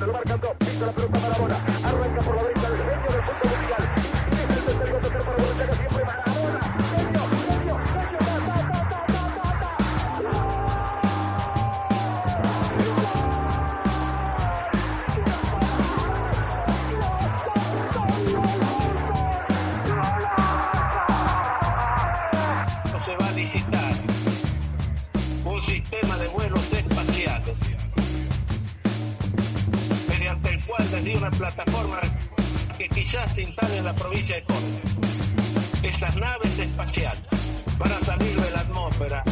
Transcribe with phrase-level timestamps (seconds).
[0.00, 1.19] te lo marcan dos, pisa la pelota
[33.90, 34.78] la provincia de Córdoba.
[35.82, 37.24] Esas naves espaciales
[37.76, 39.24] van a salir de la atmósfera,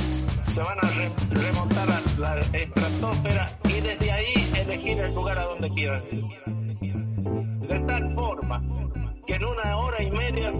[0.53, 5.45] se van a re- remontar a la estratosfera y desde ahí elegir el lugar a
[5.45, 6.25] donde quieran ir.
[7.69, 8.61] De tal forma
[9.29, 10.53] que en una hora y media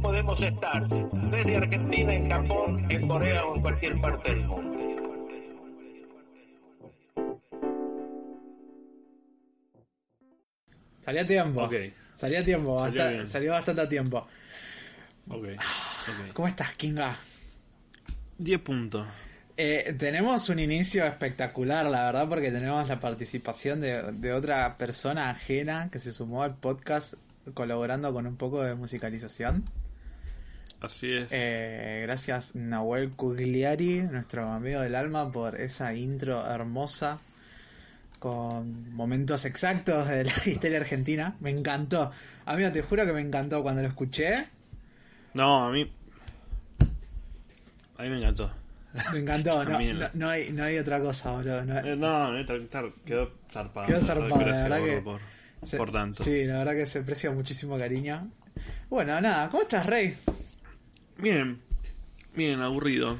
[0.00, 4.78] podemos estar desde Argentina, en Japón, en Corea o en cualquier parte del mundo.
[10.96, 11.68] Salió a tiempo.
[12.20, 12.86] Salió a tiempo.
[13.24, 14.26] Salió bastante a tiempo.
[15.26, 15.44] Ok.
[15.54, 16.32] ok.
[16.34, 17.16] ¿Cómo estás, Kinga?
[18.36, 19.06] 10 puntos.
[19.56, 25.30] Eh, tenemos un inicio espectacular, la verdad, porque tenemos la participación de, de otra persona
[25.30, 27.14] ajena que se sumó al podcast
[27.54, 29.64] colaborando con un poco de musicalización.
[30.82, 31.28] Así es.
[31.30, 37.18] Eh, gracias Nahuel Cugliari, nuestro amigo del alma, por esa intro hermosa
[38.20, 41.34] con momentos exactos de la historia argentina.
[41.40, 42.12] Me encantó.
[42.46, 44.46] Amigo, te juro que me encantó cuando lo escuché.
[45.34, 45.90] No, a mí.
[47.98, 48.52] A mí me encantó.
[49.12, 49.64] Me encantó.
[49.64, 51.64] No, no, no hay, no hay otra cosa, boludo.
[51.64, 53.86] No- Eh, no, estar- quedó zarpado.
[53.86, 55.20] Quedó zarpado, la verdad que- Por,
[55.62, 56.22] se- por tanto.
[56.22, 58.30] Sí, la verdad que se aprecia muchísimo cariño.
[58.88, 60.16] Bueno, nada, ¿cómo estás, Rey?
[61.18, 61.60] Bien.
[62.34, 63.16] Bien, aburrido.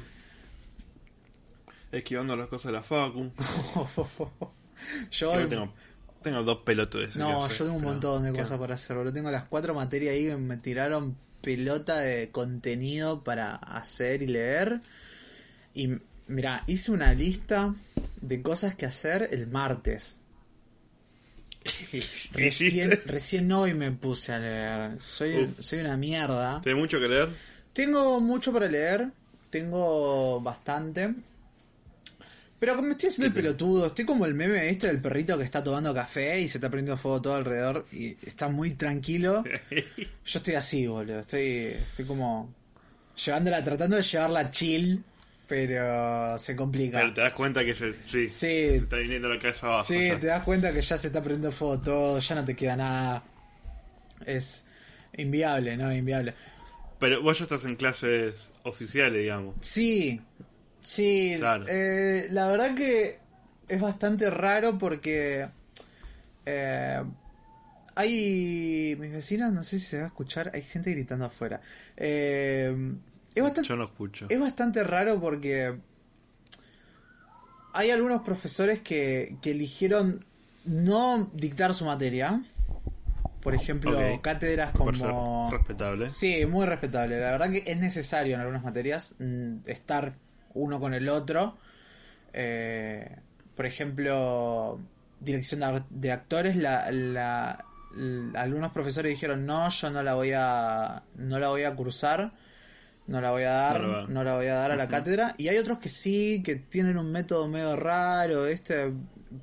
[1.91, 3.31] Esquivando las cosas de la Facu.
[5.11, 5.73] yo Yo tengo,
[6.23, 7.15] tengo dos pelotudes.
[7.15, 8.39] No, yo tengo un pero- montón de ¿qué?
[8.39, 9.13] cosas para hacer, boludo.
[9.13, 14.81] Tengo las cuatro materias ahí que me tiraron pelota de contenido para hacer y leer.
[15.73, 15.97] Y
[16.27, 17.73] mira, hice una lista
[18.21, 20.17] de cosas que hacer el martes.
[22.33, 25.01] Recién, recién hoy me puse a leer.
[25.01, 25.59] Soy, Uf.
[25.59, 26.59] soy una mierda.
[26.61, 27.29] ¿Tenés mucho que leer?
[27.73, 29.09] Tengo mucho para leer,
[29.49, 31.13] tengo bastante.
[32.61, 35.63] Pero como estoy haciendo el pelotudo, estoy como el meme este del perrito que está
[35.63, 39.43] tomando café y se está prendiendo fuego todo alrededor y está muy tranquilo.
[39.97, 41.21] Yo estoy así, boludo.
[41.21, 41.41] Estoy,
[41.89, 42.53] estoy como
[43.25, 45.03] llevándola, tratando de llevarla chill,
[45.47, 46.99] pero se complica.
[46.99, 48.29] Pero te das cuenta que se, sí, Sí.
[48.29, 49.83] se está viniendo la cabeza abajo.
[49.83, 52.75] Sí, te das cuenta que ya se está prendiendo fuego todo, ya no te queda
[52.75, 53.23] nada.
[54.23, 54.67] Es
[55.17, 55.91] inviable, ¿no?
[55.91, 56.35] Inviable.
[56.99, 59.55] Pero vos ya estás en clases oficiales, digamos.
[59.61, 60.21] Sí,
[60.81, 61.35] sí.
[61.37, 61.65] Claro.
[61.67, 63.19] eh, la verdad que
[63.67, 65.47] es bastante raro porque
[66.45, 67.03] eh,
[67.95, 71.61] hay mis vecinas, no sé si se va a escuchar, hay gente gritando afuera.
[71.97, 72.93] Eh,
[73.33, 74.25] es bastante, Yo no escucho.
[74.29, 75.77] es bastante raro porque
[77.73, 80.25] hay algunos profesores que, que eligieron
[80.65, 82.43] no dictar su materia.
[83.41, 85.49] Por ejemplo, cátedras como...
[85.51, 86.09] respetable.
[86.09, 87.19] Sí, muy respetable.
[87.19, 90.13] La verdad que es necesario en algunas materias mm, estar
[90.53, 91.57] uno con el otro.
[92.33, 93.17] Eh,
[93.55, 94.79] por ejemplo,
[95.19, 97.65] dirección de, actores, la, la-
[98.35, 102.31] algunos profesores dijeron no, yo no la voy a, no la voy a cursar,
[103.07, 104.87] no la voy a dar, No la va- no la voy a dar a la
[104.87, 105.35] cátedra.
[105.37, 108.91] Y hay otros que sí, que tienen un método medio raro, este,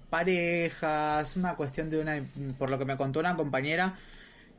[0.09, 2.21] parejas, una cuestión de una,
[2.59, 3.95] por lo que me contó una compañera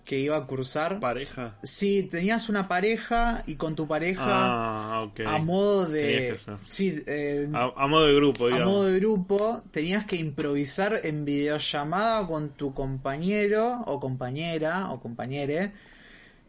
[0.10, 1.00] que iba a cursar.
[1.00, 1.54] Pareja.
[1.62, 5.20] Sí, tenías una pareja y con tu pareja Ah, ok.
[5.24, 6.36] a modo de...
[6.68, 8.74] Sí, eh, A, a modo de grupo, a digamos.
[8.74, 15.74] modo de grupo tenías que improvisar en videollamada con tu compañero o compañera o compañere.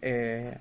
[0.01, 0.57] Eh,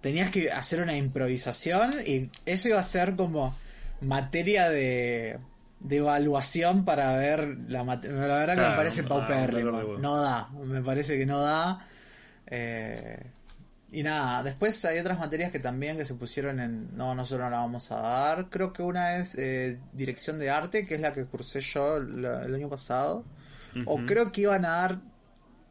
[0.00, 3.52] tenías que hacer una improvisación y eso iba a ser como
[4.00, 5.38] materia de,
[5.80, 9.72] de evaluación para ver la mate- La verdad que me parece ah, paupérrimo.
[9.76, 9.98] huevo.
[9.98, 11.84] No da, me parece que no da.
[12.50, 13.30] Eh,
[13.90, 16.96] y nada, después hay otras materias que también que se pusieron en...
[16.96, 18.50] No, nosotros no la vamos a dar.
[18.50, 22.42] Creo que una es eh, dirección de arte, que es la que cursé yo la-
[22.44, 23.24] el año pasado.
[23.86, 25.00] O creo que iban a dar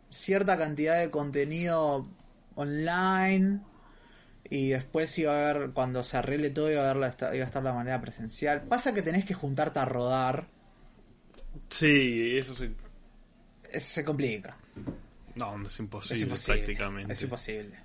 [0.09, 2.07] cierta cantidad de contenido
[2.55, 3.59] online.
[4.49, 7.47] Y después iba a haber, cuando se arregle todo, iba a, haber la, iba a
[7.47, 8.61] estar la manera presencial.
[8.63, 10.47] Pasa que tenés que juntarte a rodar.
[11.69, 12.73] Sí, eso sí.
[13.77, 14.57] Se complica.
[15.37, 16.57] No, no es imposible, es imposible.
[16.59, 17.13] prácticamente.
[17.13, 17.75] Es imposible.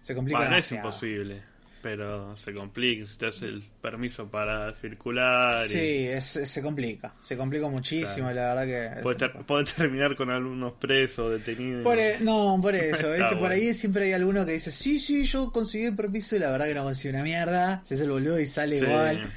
[0.00, 1.42] Se complica Bueno, no es imposible.
[1.82, 5.64] pero se complica, necesitas el permiso para circular.
[5.66, 5.78] y Sí,
[6.08, 7.12] es- es- se complica.
[7.20, 8.34] Se complica muchísimo, Claro.
[8.54, 9.02] la verdad que.
[9.02, 11.82] puede, ter- puede terminar con algunos presos, detenidos.
[11.82, 13.08] Por e- no, por eso,
[13.40, 16.50] por ahí siempre hay alguno que dice, sí, sí, yo conseguí el permiso y la
[16.52, 18.84] verdad que no consigo una mierda, se hace el boludo y sale Sí.
[18.84, 19.32] igual.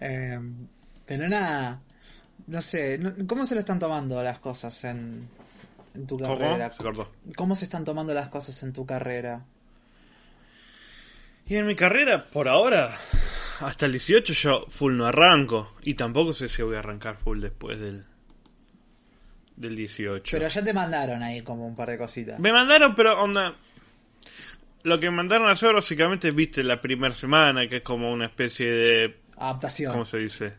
[0.00, 0.38] Eh,
[1.06, 1.82] pero nada,
[2.46, 5.28] no sé, ¿cómo se lo están tomando las cosas en,
[5.94, 6.38] en tu ¿Cómo?
[6.38, 6.72] carrera?
[6.72, 7.10] Se cortó.
[7.36, 9.44] ¿Cómo se están tomando las cosas en tu carrera?
[11.46, 12.96] Y en mi carrera, por ahora,
[13.60, 15.74] hasta el 18 yo full no arranco.
[15.82, 18.04] Y tampoco sé si voy a arrancar full después del,
[19.56, 20.36] del 18.
[20.36, 22.38] Pero ya te mandaron ahí como un par de cositas.
[22.38, 23.56] Me mandaron, pero onda.
[24.82, 28.26] Lo que me mandaron a hacer básicamente, viste, la primera semana, que es como una
[28.26, 29.20] especie de.
[29.36, 29.92] Adaptación.
[29.92, 30.54] ¿Cómo se dice?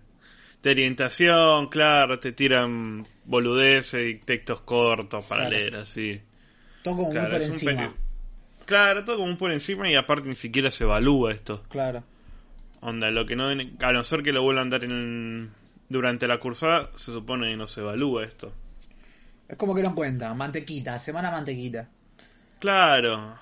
[0.63, 5.58] De orientación, claro, te tiran boludeces y textos cortos para Claro.
[5.58, 6.22] leer, así.
[6.84, 7.72] Todo como Claro, muy por encima.
[7.72, 7.94] peri-
[8.66, 11.63] Claro, todo como por encima y aparte ni siquiera se evalúa esto.
[11.69, 12.04] Claro.
[12.80, 13.48] Onda, lo que no.
[13.50, 15.52] A no ser que lo vuelvan a dar en,
[15.90, 18.54] durante la cursada, se supone que no se evalúa esto.
[19.50, 20.34] Es como que no cuenta.
[20.34, 21.90] Mantequita, semana mantequita.
[22.60, 23.38] Claro.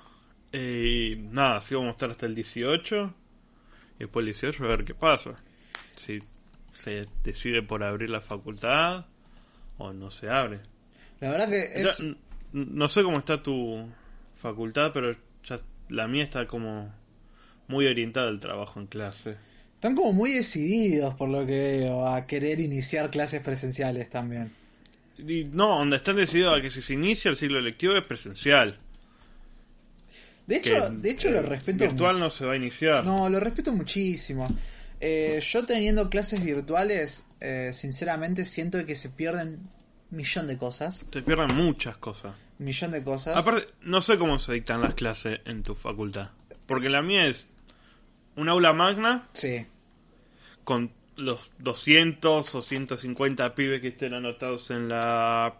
[0.51, 3.13] Eh, y nada, así vamos a estar hasta el 18.
[3.97, 5.35] Y después el 18 a ver qué pasa.
[5.95, 6.19] Si
[6.81, 9.05] se decide por abrir la facultad
[9.77, 10.59] o no se abre.
[11.19, 12.05] La verdad que es...
[12.53, 13.89] no sé cómo está tu
[14.41, 15.59] facultad, pero ya
[15.89, 16.93] la mía está como
[17.67, 19.35] muy orientada al trabajo en clase.
[19.75, 24.51] Están como muy decididos, por lo que veo, a querer iniciar clases presenciales también.
[25.17, 28.77] Y no, donde están decididos a que si se inicia el ciclo lectivo es presencial.
[30.47, 31.83] De Que, hecho, de hecho lo respeto.
[31.83, 33.05] Virtual no se va a iniciar.
[33.05, 34.47] No, lo respeto muchísimo.
[35.01, 39.59] Eh, yo teniendo clases virtuales, eh, sinceramente siento que se pierden
[40.11, 41.05] un millón de cosas.
[41.09, 42.35] Te pierden muchas cosas.
[42.57, 43.37] Millón de cosas.
[43.37, 46.29] Aparte, no sé cómo se dictan las clases en tu facultad.
[46.65, 47.47] Porque la mía es
[48.35, 49.65] un aula magna Sí,
[50.63, 55.55] con los 200 o 150 pibes que estén anotados en la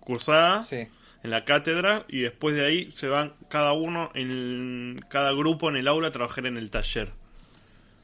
[0.00, 0.86] cursada, sí.
[1.22, 5.76] en la cátedra, y después de ahí se van cada uno, en cada grupo en
[5.76, 7.12] el aula a trabajar en el taller.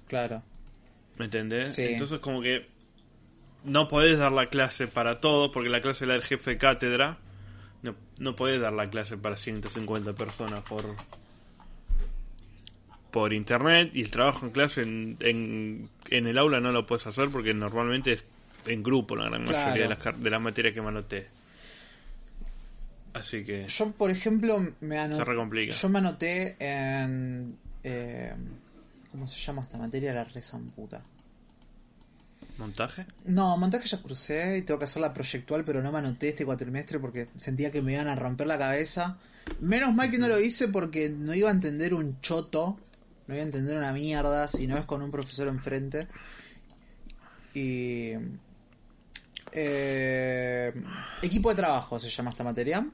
[0.09, 0.43] Claro.
[1.19, 1.75] ¿Me entendés?
[1.75, 1.83] Sí.
[1.83, 2.69] Entonces como que
[3.65, 7.19] no podés dar la clase para todos, porque la clase la del jefe de cátedra.
[7.83, 10.85] No, no podés dar la clase para 150 personas por
[13.11, 17.07] por internet y el trabajo en clase en, en, en el aula no lo puedes
[17.07, 18.25] hacer porque normalmente es
[18.67, 19.71] en grupo la gran Claro.
[19.71, 21.27] mayoría de las, de las materias que me anoté.
[23.13, 25.71] Así que Yo, por ejemplo, me se anoté.
[25.71, 27.59] Yo me anoté en.
[27.85, 28.33] eh,
[29.13, 30.15] ¿Cómo se llama esta materia?
[30.15, 31.03] La rezan puta.
[32.57, 33.07] ¿Montaje?
[33.27, 36.47] No, montaje ya crucé y tengo que hacer la proyectual, pero no me anoté este
[36.47, 39.19] cuatrimestre porque sentía que me iban a romper la cabeza.
[39.61, 42.79] Menos mal que no lo hice porque no iba a entender un choto,
[43.27, 46.09] no iba a entender una mierda si no es con un profesor enfrente.
[47.55, 48.13] Y.
[49.53, 50.73] eh,
[51.21, 52.87] equipo de trabajo se llama esta materia.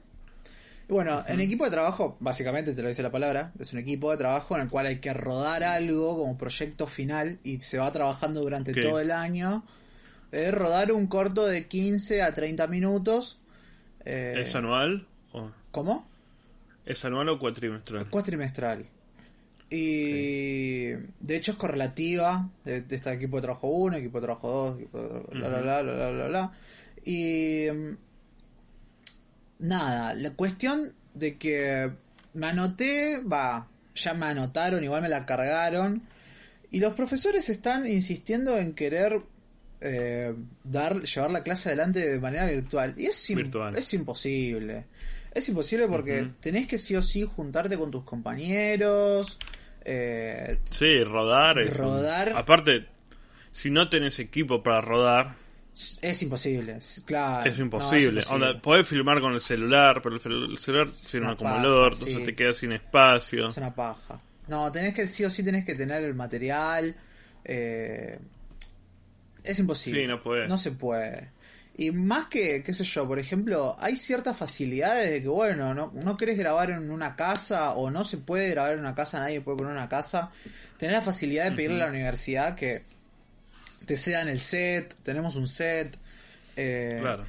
[0.89, 4.09] Y bueno, en equipo de trabajo, básicamente te lo dice la palabra, es un equipo
[4.09, 7.91] de trabajo en el cual hay que rodar algo como proyecto final y se va
[7.93, 9.63] trabajando durante todo el año.
[10.31, 13.37] Es rodar un corto de 15 a 30 minutos.
[14.03, 15.05] eh, ¿Es anual?
[15.31, 16.07] O, ¿Cómo?
[16.87, 18.09] ¿Es anual o cuatrimestral?
[18.09, 18.87] Cuatrimestral.
[19.69, 24.49] Y de hecho es correlativa de, de este equipo de trabajo 1, equipo de trabajo
[24.49, 26.51] 2, equipo de trabajo bla, bla, bla, bla, bla, bla, bla.
[27.05, 28.08] Y mm,
[29.59, 31.91] nada, la cuestión de que
[32.33, 36.01] me anoté, va, ya me anotaron, igual me la cargaron.
[36.71, 39.21] Y los profesores están insistiendo en querer
[39.81, 42.93] eh, dar, llevar la clase adelante de manera virtual.
[42.97, 43.75] Y es, Virtual.
[43.75, 44.85] es imposible.
[45.33, 49.39] Es imposible porque tenés que sí o sí juntarte con tus compañeros.
[49.85, 51.57] eh, Sí, rodar.
[51.57, 52.33] un- Rodar.
[52.35, 52.85] Aparte,
[53.51, 55.35] si no tenés equipo para rodar,
[56.01, 57.49] es imposible, claro.
[57.49, 58.19] es no, imposible.
[58.21, 58.47] imposible.
[58.47, 62.03] Onda, podés filmar con el celular, pero el, cel- el celular tiene un acumulador, paja,
[62.05, 63.47] entonces te quedas sin espacio.
[63.49, 64.19] Es una paja.
[64.47, 66.95] No, tenés que, sí o sí tenés que tener el material.
[67.45, 68.19] eh,
[69.43, 70.01] es imposible.
[70.01, 70.47] Sí, no.
[70.47, 71.29] No se puede.
[71.77, 75.93] Y más que, qué sé yo, por ejemplo, hay ciertas facilidades de que, bueno, no,
[75.95, 79.39] no querés grabar en una casa o no se puede grabar en una casa, nadie
[79.39, 80.29] puede poner una casa.
[80.77, 82.83] Tener la facilidad de pedirle a la universidad que
[83.89, 85.97] te cedan el set, tenemos un set.
[86.55, 87.25] eh, Claro.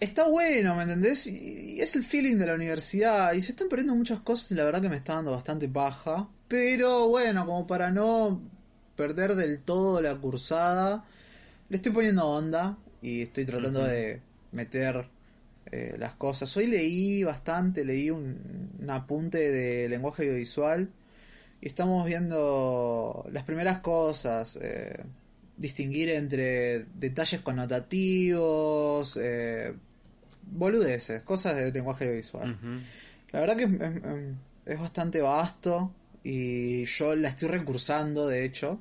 [0.00, 1.28] Está bueno, ¿me entendés?
[1.28, 3.32] Y y es el feeling de la universidad.
[3.34, 6.28] Y se están perdiendo muchas cosas y la verdad que me está dando bastante paja.
[6.48, 8.40] Pero bueno, como para no
[8.96, 11.04] perder del todo la cursada,
[11.68, 15.06] le estoy poniendo onda y estoy tratando de meter
[15.70, 16.56] eh, las cosas.
[16.56, 20.88] Hoy leí bastante, leí un, un apunte de lenguaje audiovisual
[21.60, 25.04] y estamos viendo las primeras cosas, eh,
[25.60, 29.72] distinguir entre detalles connotativos, eh,
[30.50, 32.58] boludeces, cosas del lenguaje visual.
[33.30, 34.34] La verdad que
[34.66, 38.80] es, bastante vasto y yo la estoy recursando, de hecho.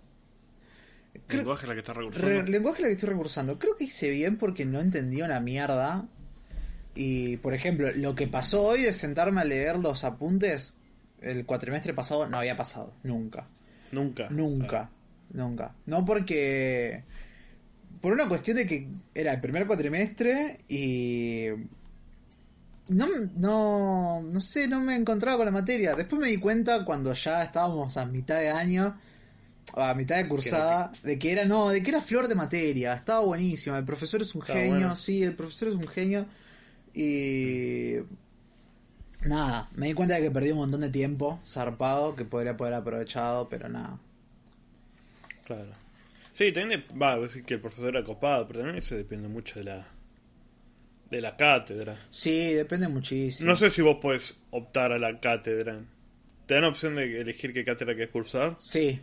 [1.28, 2.28] Creo- lenguaje la que está recursando.
[2.28, 3.60] Re- lenguaje la que estoy recursando.
[3.60, 6.08] Creo que hice bien porque no entendí una mierda.
[6.96, 10.74] Y, por ejemplo, lo que pasó hoy de sentarme a leer los apuntes,
[11.22, 12.94] el cuatrimestre pasado no había pasado.
[13.04, 13.48] Nunca.
[13.92, 14.28] Nunca.
[14.30, 14.90] Nunca.
[15.32, 15.76] Nunca.
[15.86, 17.04] No porque...
[18.02, 21.48] Por una cuestión de que era el primer cuatrimestre y...
[22.88, 25.96] No, no, no sé, no me encontraba con la materia.
[25.96, 28.96] Después me di cuenta cuando ya estábamos a mitad de año,
[29.76, 32.96] a mitad de cursada, de que era, no, de que era flor de materia.
[32.96, 33.78] Estaba buenísima.
[33.78, 34.96] El profesor es un genio, bueno.
[34.96, 36.26] sí, el profesor es un genio.
[36.96, 37.98] Y...
[39.26, 42.74] Nada, me di cuenta de que perdí un montón de tiempo zarpado que podría poder
[42.74, 44.00] aprovechado, pero nada.
[45.50, 45.72] Claro.
[46.34, 49.28] Sí, también de- va a decir que el profesor era copado, pero también eso depende
[49.28, 49.88] mucho de la
[51.10, 51.98] de la cátedra.
[52.12, 53.50] Sí, depende muchísimo.
[53.50, 55.80] No sé si vos podés optar a la cátedra.
[56.46, 58.56] ¿Te dan opción de elegir qué cátedra querés cursar?
[58.60, 59.00] Sí,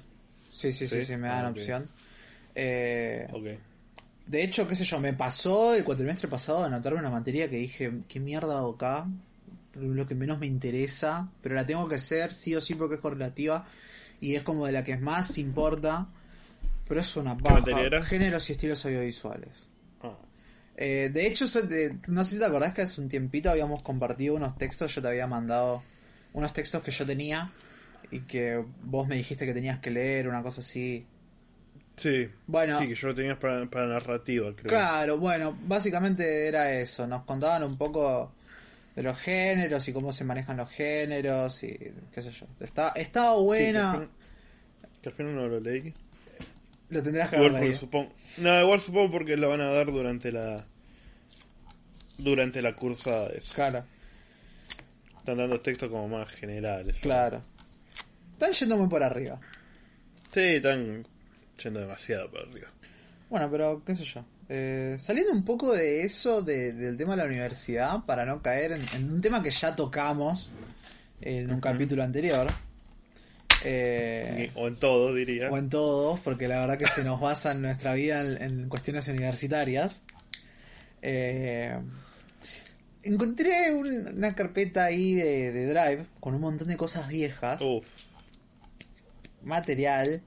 [0.53, 1.05] sí, sí, sí, ¿Sí?
[1.05, 1.57] sí, me dan Ah, ok.
[1.57, 1.89] opción.
[2.55, 3.47] Eh, Ok.
[4.29, 7.57] de hecho, qué sé yo, me pasó el cuatrimestre pasado a anotarme una materia que
[7.57, 9.07] dije, ¿qué mierda hago acá?
[9.75, 13.01] Lo que menos me interesa, pero la tengo que hacer sí o sí porque es
[13.01, 13.65] correlativa
[14.21, 16.07] y es como de la que más importa.
[16.89, 17.37] Pero es una
[17.87, 18.03] era?
[18.05, 19.69] Géneros y estilos audiovisuales.
[20.03, 20.17] Ah,
[20.77, 21.47] Eh, de hecho,
[22.09, 25.09] no sé si te acordás que hace un tiempito habíamos compartido unos textos, yo te
[25.09, 25.83] había mandado
[26.35, 27.51] unos textos que yo tenía
[28.11, 31.07] y que vos me dijiste que tenías que leer, una cosa así.
[31.97, 32.29] sí.
[32.47, 32.79] Bueno.
[32.79, 34.73] Sí, que yo lo tenías para, para narrativa, creo.
[34.73, 38.33] Claro, bueno, básicamente era eso, nos contaban un poco
[38.97, 41.79] de los géneros y cómo se manejan los géneros y
[42.13, 42.47] qué sé yo.
[42.61, 44.11] Está, estaba Sí, que buena, al fin-
[45.03, 45.95] que al final no lo leí.
[46.91, 47.79] Lo tendrás que Igual porque leído.
[47.81, 48.13] supongo.
[48.39, 50.65] No, igual supongo porque lo van a dar durante la.
[52.19, 53.31] Durante la cursada.
[53.55, 53.85] Claro,
[55.19, 56.97] Están dando textos como más generales.
[57.01, 57.43] claro.
[58.33, 59.41] Están yendo muy por arriba.
[60.33, 61.07] Sí, están
[61.63, 62.69] yendo demasiado para arriba.
[63.31, 64.25] Bueno, pero qué sé yo.
[64.49, 68.73] Eh, saliendo un poco de eso, de- del tema de la universidad, para no caer
[68.73, 70.51] en, en un tema que ya tocamos
[71.21, 72.47] en un capítulo anterior.
[73.65, 75.51] Eh, O en todo, diría.
[75.51, 78.69] o en todos, porque la verdad que se nos basa en nuestra vida en, en
[78.69, 80.03] cuestiones universitarias.
[81.03, 81.77] Eh,
[83.03, 87.87] encontré un- una carpeta ahí de, de Drive con un montón de cosas viejas, Uf.
[89.43, 90.23] material.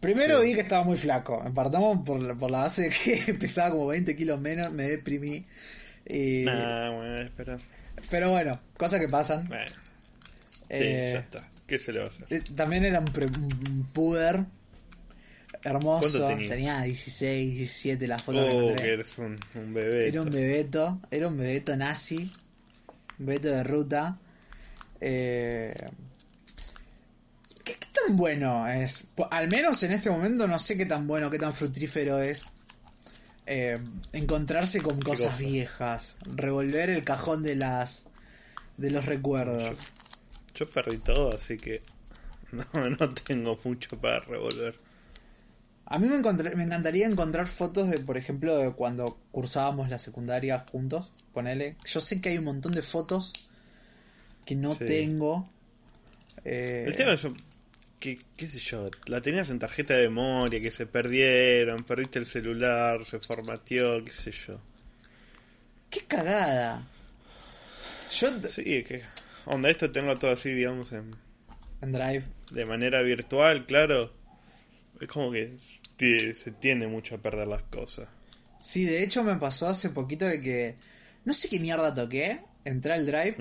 [0.00, 0.46] Primero Sí.
[0.48, 1.44] vi que estaba muy flaco.
[1.54, 5.44] Partamos por, la- por la base de que pesaba como 20 kilos menos, me deprimí.
[6.06, 7.58] Y- Nah, bueno, espera.
[8.08, 9.46] Pero bueno, cosas que pasan.
[9.48, 11.48] Bueno, sí, Eh, ya está.
[11.70, 12.26] ¿Qué se le va a hacer?
[12.30, 14.44] Eh, También era un, pre- un puder
[15.62, 16.00] hermoso.
[16.18, 16.48] ¿Cuánto tenía?
[16.48, 16.80] tenía?
[16.82, 20.08] 16, 17 la foto que Oh, que eres un, un bebé.
[20.08, 22.32] Era un bebeto, era un bebeto nazi,
[23.20, 24.18] un bebeto de ruta.
[25.00, 25.72] Eh,
[27.64, 29.06] ¿qué, qué tan bueno es?
[29.30, 32.46] Al menos en este momento no sé qué tan bueno, qué tan fructífero es
[33.46, 33.78] eh,
[34.12, 35.36] encontrarse con cosas cosa?
[35.38, 38.06] viejas, revolver el cajón de las
[38.76, 39.78] de los recuerdos.
[40.54, 41.82] Yo perdí todo, así que
[42.52, 44.74] no, no tengo mucho para revolver.
[45.86, 50.58] A mí me, me encantaría encontrar fotos de, por ejemplo, de cuando cursábamos la secundaria
[50.70, 51.12] juntos.
[51.32, 51.76] Ponele.
[51.84, 53.32] Yo sé que hay un montón de fotos
[54.44, 54.84] que no Sí.
[54.86, 55.48] tengo.
[56.44, 57.26] Eh, El tema es
[57.98, 62.26] que, qué sé yo, la tenías en tarjeta de memoria, que se perdieron, perdiste el
[62.26, 64.60] celular, se formateó, qué sé yo.
[65.90, 66.86] ¡Qué cagada!
[68.12, 69.02] Yo Sí, es que,
[69.46, 71.14] onda, esto tengo todo así, digamos, en,
[71.80, 72.24] en Drive.
[72.50, 74.12] de manera virtual, claro.
[75.00, 75.56] Es como que
[75.98, 78.08] se tiende mucho a perder las cosas.
[78.58, 80.76] Sí, de hecho me pasó hace poquito de que.
[81.24, 82.40] No sé qué mierda toqué.
[82.62, 83.36] Entré al Drive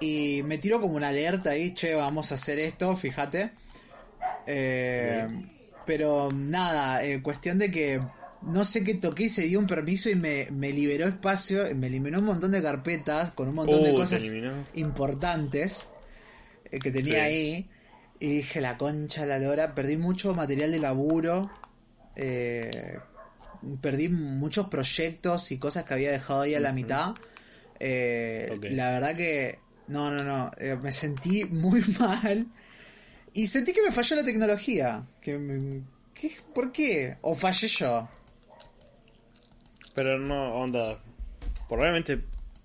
[0.00, 3.52] y me tiró como una alerta ahí, che, vamos a hacer esto, fíjate.
[4.46, 5.26] Eh,
[5.86, 8.02] pero nada, eh, cuestión de que
[8.42, 11.88] no sé qué toqué y se dio un permiso y me, me liberó espacio, me
[11.88, 14.22] eliminó un montón de carpetas con un montón de te cosas
[14.74, 15.88] importantes
[16.70, 17.18] eh, que tenía Sí.
[17.20, 17.70] ahí.
[18.18, 21.50] Y dije, la concha, la lora, perdí mucho material de laburo.
[22.16, 22.98] eh,
[23.80, 27.14] perdí muchos proyectos y cosas que había dejado ahí a la mitad.
[27.78, 28.58] Eh.
[28.70, 32.46] La verdad que no, no, no, eh, me sentí muy mal
[33.32, 35.04] y sentí que me falló la tecnología.
[35.20, 35.82] Que me-
[36.14, 36.32] ¿qué?
[36.54, 37.16] ¿Por qué?
[37.22, 38.08] ¿O fallé yo?
[39.94, 40.98] Pero no, onda,
[41.68, 42.20] probablemente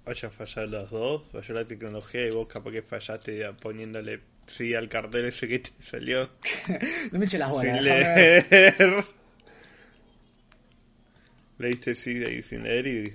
[0.06, 4.88] hayan fallado los dos, falló la tecnología y vos capaz que fallaste poniéndole sí al
[4.90, 6.30] cartel ese que te salió
[7.12, 7.76] No me eches las bolas.
[7.76, 9.06] sin leer.
[11.58, 13.14] Leíste sí ahí sin leer y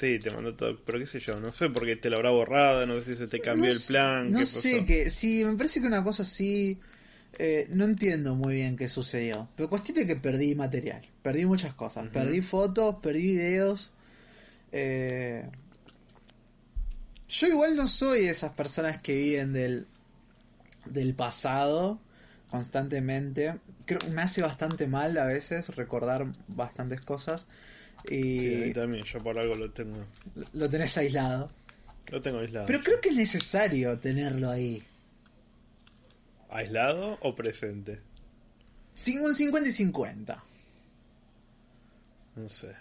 [0.00, 2.30] sí, te mandó todo, pero qué sé yo, no sé por qué te lo habrá
[2.30, 4.30] borrado, no sé si se te cambió No el plan.
[4.32, 4.86] No qué sé, pasó.
[4.86, 6.78] que sí, me parece que una cosa así.
[7.38, 9.48] Eh, no entiendo muy bien qué sucedió.
[9.56, 11.02] Pero cuestión de que perdí material.
[11.22, 12.06] Perdí muchas cosas.
[12.12, 13.92] Perdí fotos, perdí videos.
[14.72, 15.48] eh,
[17.28, 19.86] yo igual no soy de esas personas que viven del,
[20.84, 21.98] del pasado
[22.50, 23.54] constantemente.
[23.86, 27.46] Creo me hace bastante mal a veces recordar bastantes cosas.
[28.08, 29.96] Y Sí, a mí también, yo por algo lo tengo,
[30.52, 31.50] lo tenés aislado.
[32.08, 32.66] lo tengo aislado.
[32.66, 34.84] Pero creo que es necesario tenerlo ahí.
[36.58, 38.00] ¿Aislado o presente?
[39.26, 40.44] Un 50 y 50.
[42.36, 42.74] No sé.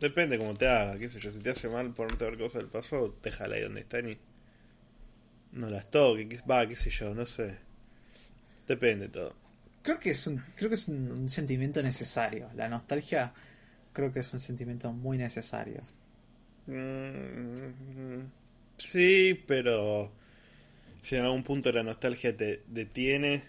[0.00, 1.32] Depende cómo te haga, qué sé yo.
[1.32, 4.18] Si te hace mal ponerte a ver cosas del pasado, déjala ahí donde están y
[5.52, 6.26] no las toques.
[6.28, 7.58] qué- Va, qué sé yo, no sé.
[8.66, 9.34] Depende todo.
[9.82, 12.50] Creo que es un, creo que es un, un sentimiento necesario.
[12.54, 13.32] La nostalgia
[13.92, 15.80] creo que es un sentimiento muy necesario.
[16.66, 18.24] Mm,
[18.78, 20.12] sí, pero
[21.02, 23.42] si en algún punto la nostalgia te detiene,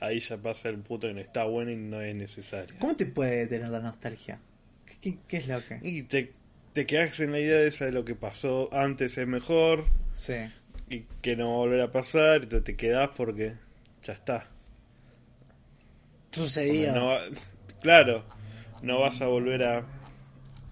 [0.00, 2.74] ahí ya pasa el punto que no está bueno y no es necesario.
[2.78, 4.38] ¿Cómo te puede detener la nostalgia?
[4.86, 5.78] ¿Qué, qué- qué es lo que?
[5.82, 6.32] Y te,
[6.72, 10.34] te quedas en la idea de esa de lo que pasó antes es mejor Sí.
[10.90, 13.54] y que no va a volver a pasar, y te, te quedas porque
[14.04, 14.48] ya está.
[16.30, 16.92] Sucedió.
[16.94, 17.20] No va-
[17.80, 18.24] claro,
[18.82, 19.86] no vas a volver a,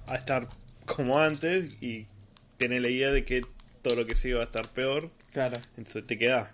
[0.07, 0.49] a estar
[0.85, 2.07] como antes y
[2.59, 3.43] tener la idea de que
[3.83, 5.61] todo lo que sigue va a estar peor, Claro.
[5.77, 6.49] entonces te quedas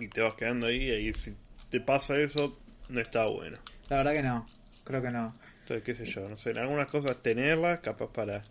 [0.00, 1.36] y te vas quedando ahí y si
[1.70, 2.58] te pasa eso
[2.88, 3.58] no está bueno.
[3.88, 4.46] La verdad que no.
[4.82, 5.32] Creo que no.
[5.60, 8.42] Entonces, qué sé yo, no sé, en algunas cosas tenerlas, capaz para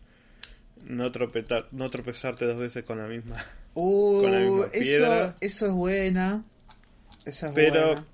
[0.86, 3.36] no, tropezar, no tropezarte dos veces con la misma.
[3.74, 5.36] Uh, Con la misma eso, piedra.
[5.42, 6.44] eso es buena.
[7.26, 8.06] Eso es Pero, buena.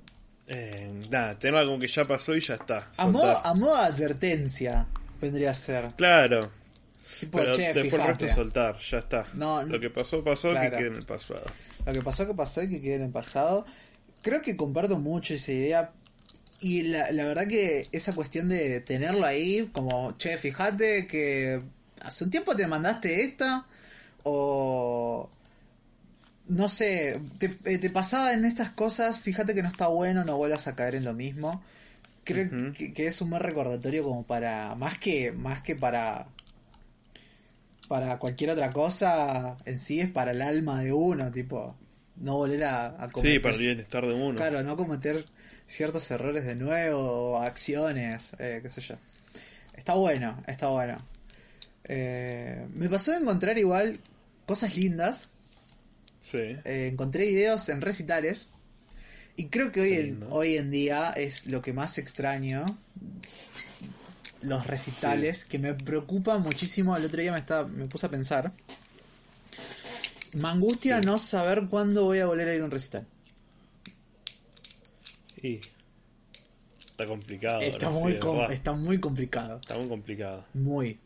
[0.47, 2.89] eh, nada, tenerla como que ya pasó y ya está.
[2.97, 4.87] A modo, a modo advertencia
[5.21, 5.91] vendría a ser.
[5.97, 6.49] Claro,
[7.19, 8.25] Tipo, pero che, después el fíjate.
[8.25, 9.25] resto soltar, ya está.
[9.33, 10.71] No, Lo que pasó, pasó, claro.
[10.71, 11.43] que quede en el pasado.
[11.85, 13.65] Lo que pasó, que pasó y que quede en el pasado.
[14.21, 15.91] Creo que comparto mucho esa idea.
[16.59, 21.61] Y la, la verdad que esa cuestión de tenerlo ahí, como, che, fíjate que
[22.01, 23.65] hace un tiempo te mandaste esta,
[24.23, 25.29] o
[26.47, 30.37] no sé, te, eh, te pasaba en estas cosas, fíjate que no está bueno, no
[30.37, 31.63] vuelvas a caer en lo mismo.
[32.23, 36.27] Creo que, que es un buen recordatorio como para, más que, más que para
[37.87, 41.75] para cualquier otra cosa en sí es para el alma de uno, tipo,
[42.17, 43.33] no volver a, a cometer.
[43.33, 44.35] Sí, para el bienestar de uno.
[44.35, 45.25] Claro, no cometer
[45.67, 48.95] ciertos errores de nuevo, o acciones, eh, qué sé yo.
[49.73, 50.97] Está bueno, está bueno.
[51.83, 53.99] Eh, me pasó de encontrar igual
[54.45, 55.29] cosas lindas.
[56.23, 56.37] Sí.
[56.37, 58.49] Eh, encontré videos en recitales.
[59.37, 62.65] Y creo que hoy en, hoy en día es lo que más extraño.
[64.41, 66.95] Los recitales, que me preocupa muchísimo.
[66.95, 68.51] El otro día me, estaba, me puse a pensar.
[70.33, 71.05] Me angustia Sí.
[71.05, 73.07] no saber cuándo voy a volver a ir a un recital.
[75.41, 75.61] Y
[76.85, 77.61] está complicado.
[77.61, 79.59] Está muy, sí, com- está muy complicado.
[79.59, 80.45] Está muy complicado.
[80.53, 80.99] Muy.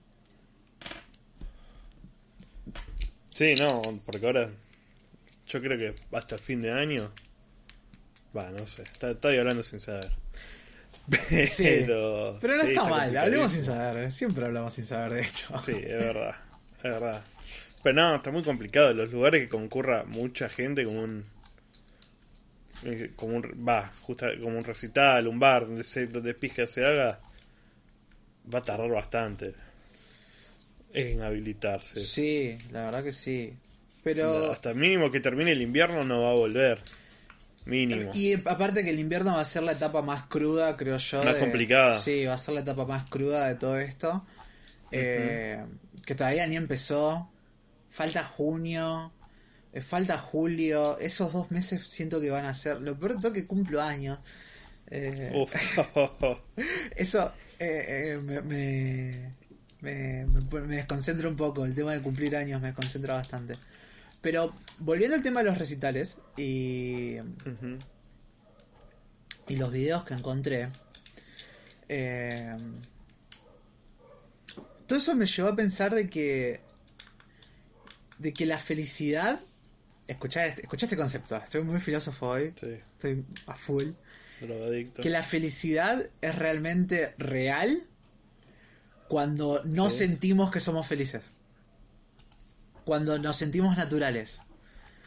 [3.36, 4.50] Sí, no, porque ahora
[5.48, 7.12] yo creo que hasta el fin de año.
[8.36, 8.84] Va, no sé.
[9.02, 10.12] Estoy hablando sin saber.
[11.48, 11.64] Sí.
[11.64, 14.04] Pero, Pero no sí, está mal, hablemos sin saber.
[14.06, 14.12] eh.
[14.12, 15.58] Siempre hablamos sin saber, de hecho.
[15.66, 16.36] Sí, es verdad.
[16.78, 17.24] Es verdad.
[17.84, 18.94] Pero no, está muy complicado.
[18.94, 21.26] Los lugares que concurra mucha gente, como un.
[22.84, 23.66] eh, Como un.
[23.68, 27.20] Va, justo como un recital, un bar, donde, se, donde pija se haga.
[28.54, 29.54] Va a tardar bastante.
[30.94, 32.00] En habilitarse.
[32.04, 33.54] Sí, la verdad que sí.
[34.04, 34.52] Pero.
[34.52, 36.82] Hasta mínimo que termine el invierno no va a volver.
[37.66, 38.12] Mínimo.
[38.14, 41.24] Y aparte que el invierno va a ser la etapa más cruda, creo yo.
[41.24, 42.00] Más de- complicada.
[42.00, 44.26] Sí, va a ser la etapa más cruda de todo esto.
[44.92, 45.64] Eh,
[46.06, 47.30] que todavía ni empezó.
[47.90, 49.12] Falta junio.
[49.74, 50.98] eh, Falta julio.
[51.00, 52.82] Esos dos meses siento que van a ser.
[52.82, 54.18] Lo peor de todo es que cumplo años.
[54.90, 55.54] Eh, Uf.
[56.96, 59.34] Eso eh, eh, me, me,
[59.82, 61.66] me, me- me desconcentra un poco.
[61.66, 63.54] El tema de cumplir años me desconcentra bastante.
[64.22, 67.16] Pero volviendo al tema de los recitales y,
[69.48, 70.70] y los videos que encontré,
[71.88, 72.56] eh,
[74.88, 76.62] todo eso me llevó a pensar de que
[78.18, 79.40] de que la felicidad
[80.08, 83.92] escuchá este, escuchá este concepto estoy muy filósofo hoy Sí, estoy a full
[84.42, 85.02] drogadicto.
[85.02, 87.84] que la felicidad es realmente real
[89.08, 90.00] cuando no Sí.
[90.00, 91.32] sentimos que somos felices
[92.86, 94.42] cuando nos sentimos naturales.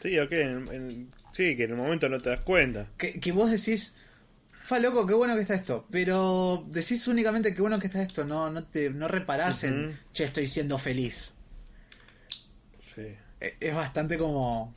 [0.01, 2.87] Sí, ok, en- en- sí, que en el momento no te das cuenta.
[2.99, 3.95] Que, que vos decís,
[4.53, 5.87] fa loco, qué bueno que está esto.
[5.91, 8.25] Pero decís únicamente qué bueno que está esto.
[8.25, 11.35] No, no te no reparás en, che, estoy siendo feliz.
[12.95, 13.03] Sí.
[13.41, 14.75] E- Es bastante como.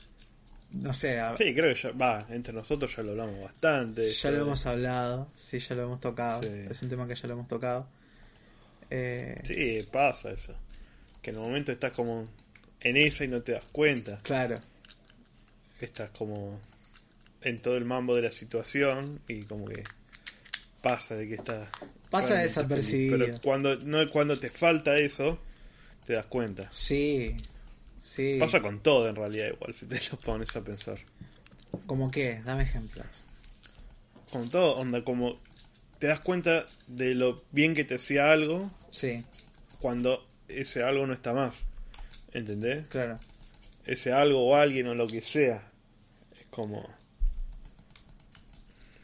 [0.71, 4.11] No sé, a- Sí, creo que ya, va, entre nosotros ya lo hablamos bastante.
[4.11, 5.29] ya lo hemos hablado.
[5.33, 6.43] Sí, ya lo hemos tocado.
[6.43, 6.49] Sí.
[6.69, 7.87] Es un tema que ya lo hemos tocado.
[8.89, 10.53] Eh, Sí, pasa eso.
[11.21, 12.27] Que en el momento estás como
[12.81, 14.19] en esa y no te das cuenta.
[14.23, 14.59] Claro.
[15.79, 16.59] Estás como
[17.41, 19.83] en todo el mambo de la situación y como que
[20.81, 21.67] pasa de que estás...
[22.09, 23.17] Pasa desapercibido.
[23.17, 25.39] Pero cuando, no, cuando te falta eso,
[26.05, 26.67] te das cuenta.
[26.71, 27.35] Sí.
[27.99, 28.37] Sí.
[28.39, 30.99] Pasa con todo en realidad igual, si te lo pones a pensar.
[31.85, 32.41] ¿Como qué?
[32.45, 33.25] Dame ejemplos.
[34.31, 35.39] Con todo, onda, como
[35.99, 39.23] te das cuenta de lo bien que te hacía algo Sí,
[39.79, 41.55] cuando ese algo no está más.
[42.35, 42.85] ¿Entendés?
[42.87, 43.17] claro.
[43.85, 45.71] ese algo o alguien o lo que sea.
[46.37, 46.83] Es como.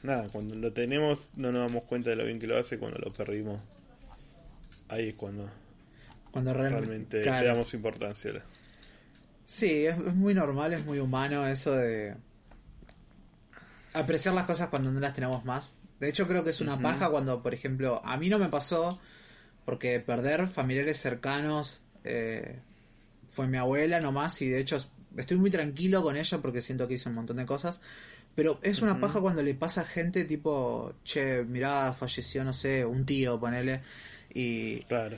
[0.04, 3.00] Nada, cuando lo tenemos no nos damos cuenta de lo bien que lo hace, cuando
[3.00, 3.62] lo perdimos.
[4.90, 5.50] Ahí es cuando
[6.32, 6.88] Cuando realmente.
[6.88, 7.42] realmente claro.
[7.42, 8.44] le damos importancia.
[9.46, 12.16] Sí, es, es muy normal, es muy humano eso de
[13.94, 15.76] apreciar las cosas cuando no las tenemos más.
[16.02, 19.00] De hecho, creo que es una paja cuando, por ejemplo, a mí no me pasó
[19.64, 22.60] porque perder familiares cercanos eh,
[23.32, 24.78] fue mi abuela nomás y de hecho
[25.18, 27.82] estoy muy tranquilo con ella porque siento que hizo un montón de cosas.
[28.36, 32.86] Pero es una paja cuando le pasa a gente tipo, che, mirá, falleció, no sé,
[32.86, 33.82] un tío, ponele,
[34.34, 35.18] y Claro.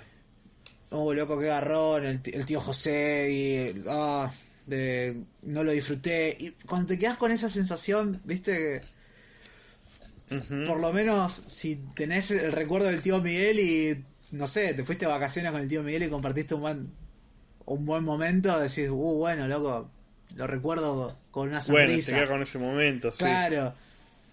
[0.90, 3.84] Oh, loco, qué garrón, el, el tío José, y.
[3.88, 4.32] Ah,
[4.66, 6.36] de, no lo disfruté.
[6.40, 8.82] Y cuando te quedas con esa sensación, viste,
[10.66, 14.04] por lo menos si tenés el recuerdo del tío Miguel y.
[14.32, 16.92] No sé, te fuiste de vacaciones con el tío Miguel y compartiste un buen,
[17.66, 19.90] un buen momento, decís, uh, bueno, loco,
[20.36, 22.16] lo recuerdo con una Bueno, sonrisa.
[22.16, 23.18] queda con ese momento, sí.
[23.20, 23.74] Claro,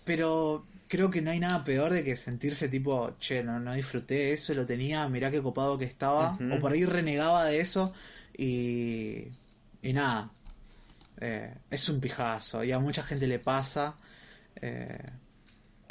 [0.05, 4.33] pero creo que no hay nada peor de que sentirse tipo, che, no, no disfruté
[4.33, 7.93] eso, lo tenía, mirá qué copado que estaba, o por ahí renegaba de eso
[8.37, 9.29] y,
[9.83, 10.31] y nada,
[11.21, 13.95] eh, es un pijazo y a mucha gente le pasa.
[14.61, 14.99] Eh,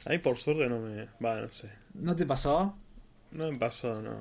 [0.05, 1.05] Ahí por suerte no me.
[1.23, 1.69] Va, no sé.
[1.93, 2.75] ¿No te pasó?
[3.31, 4.17] No me pasó, no.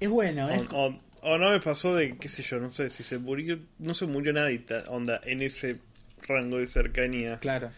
[0.00, 0.62] Es bueno, es...
[0.72, 3.58] O, o- no me pasó de, qué sé yo, no sé, si se murió.
[3.78, 5.78] No se murió nadie, onda, en ese
[6.28, 7.38] rango de cercanía.
[7.40, 7.70] Claro.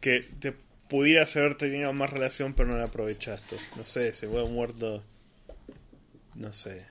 [0.00, 0.52] que te
[0.88, 3.56] pudieras haber tenido más relación pero no la aprovechaste.
[3.76, 5.02] No sé, se fue muerto,
[6.34, 6.84] no sé.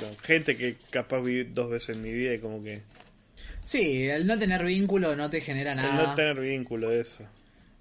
[0.00, 2.82] No, gente que capaz vi dos veces en mi vida y como que...
[3.62, 6.06] Sí, el no tener vínculo no te genera el nada.
[6.08, 7.24] no tener vínculo, eso.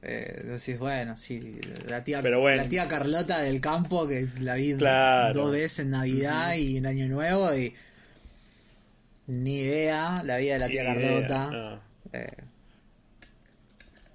[0.03, 2.63] Eh, decís, bueno, sí, la tía, Pero bueno.
[2.63, 5.33] la tía Carlota del campo que la vi Claro.
[5.39, 7.73] dos veces en Navidad y en Año Nuevo y
[9.27, 11.51] ni idea la vida de la tía Carlota.
[11.51, 11.81] No.
[12.13, 12.27] Eh,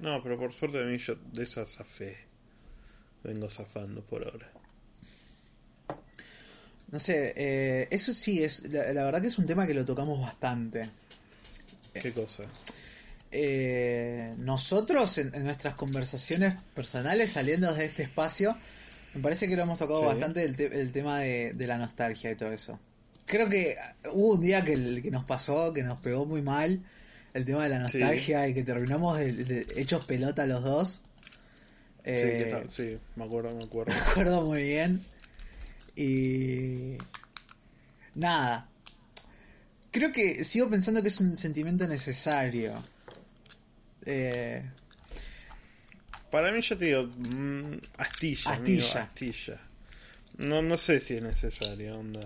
[0.01, 2.16] No, pero por suerte de mí yo de esa zafé.
[3.22, 4.51] Vengo zafando por ahora.
[6.90, 9.85] no sé, eh, eso sí, es la, la verdad que es un tema que lo
[9.85, 10.88] tocamos bastante.
[11.94, 12.42] ¿Qué cosa?
[13.38, 18.57] Eh, nosotros en, en nuestras conversaciones personales saliendo de este espacio,
[19.14, 20.07] me parece que lo hemos tocado Sí.
[20.07, 22.81] bastante el, te- el tema de, de la nostalgia y todo eso.
[23.27, 23.77] Creo que
[24.14, 26.81] hubo un día que, el- que nos pasó, que nos pegó muy mal
[27.35, 27.99] el tema de la Sí.
[27.99, 30.90] nostalgia y que terminamos de- de- hechos pelota los dos.
[32.05, 33.92] Sí, Eh, que sí, me acuerdo, me acuerdo.
[33.94, 35.05] me acuerdo muy bien.
[35.94, 36.96] Y.
[38.14, 38.68] Nada.
[39.90, 42.72] Creo que sigo pensando que es un sentimiento necesario.
[44.07, 44.62] Eh,
[46.31, 48.53] Para mí ya te digo, mm, astilla.
[48.53, 49.03] amigo, Astilla.
[49.03, 49.61] astilla.
[50.38, 52.21] No, no sé si es necesario, onda.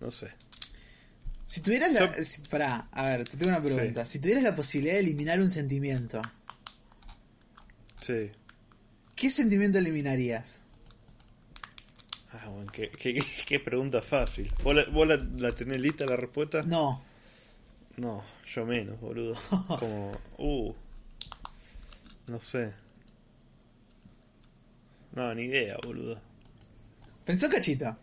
[0.00, 0.30] No sé.
[1.46, 2.12] si tuvieras la.
[2.14, 4.04] Yo- si- pará, a ver, te tengo una pregunta.
[4.04, 4.12] Sí.
[4.12, 6.20] Si tuvieras la posibilidad de eliminar un sentimiento,
[8.00, 8.30] Sí.
[9.14, 10.62] ¿qué sentimiento eliminarías?
[12.32, 14.52] Ah, bueno, qué, qué, qué pregunta fácil.
[14.62, 16.62] ¿Vos, la, vos la, la tenés lista la respuesta?
[16.64, 17.02] No.
[17.96, 18.22] No,
[18.54, 19.36] yo menos, boludo.
[19.78, 20.74] Como, uh.
[22.26, 22.72] No sé.
[25.14, 26.20] No, ni idea, boludo.
[27.24, 27.96] Pensó cachito.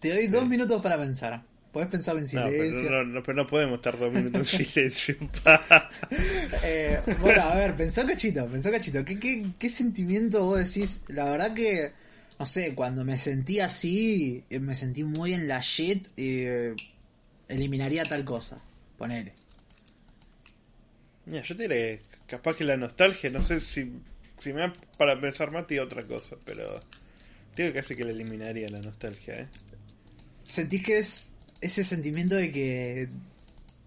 [0.00, 1.42] Te doy dos minutos para pensar.
[1.72, 2.90] Podés pensarlo en No pero silencio.
[2.90, 5.16] no, no, pero no podemos estar dos minutos en silencio.
[6.62, 9.04] Eh, bueno, a ver, pensó cachito, pensó cachito.
[9.04, 11.04] ¿Qué, qué, ¿Qué sentimiento vos decís?
[11.08, 11.92] La verdad que,
[12.38, 16.74] no sé, cuando me sentí así, eh, me sentí muy en la shit, eh,
[17.48, 18.62] eliminaría tal cosa.
[18.96, 19.34] Ponele.
[21.26, 23.92] Mira, yo te diré, capaz que la nostalgia, no sé si,
[24.38, 26.80] si me da para pensar más, digo otra cosa, pero
[27.56, 29.48] digo casi que la eliminaría la nostalgia, ¿eh?
[30.42, 33.10] ¿Sentís que es ese sentimiento de que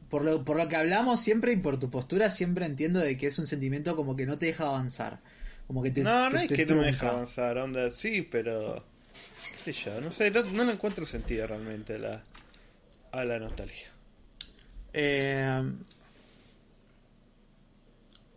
[0.10, 3.28] por lo, por lo que hablamos siempre y por tu postura siempre entiendo de que
[3.28, 5.22] es un sentimiento como que no te deja avanzar.
[5.68, 8.22] Como que te, No, no te- es te que no me deja avanzar, onda, sí,
[8.24, 8.84] pero.
[9.52, 12.26] qué sé yo, no sé, no, no le encuentro sentido realmente la,
[13.12, 13.88] a la nostalgia.
[14.94, 15.62] Eh,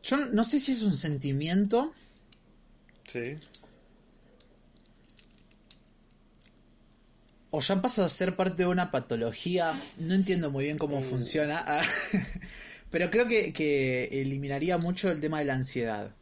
[0.03, 1.93] yo no sé si es un sentimiento
[3.07, 3.37] Sí.
[7.51, 9.73] o ya pasa a ser parte de una patología.
[10.01, 11.63] No entiendo muy bien cómo funciona.
[11.67, 11.83] ah,
[12.91, 16.15] Pero creo que, que eliminaría mucho el tema de la ansiedad.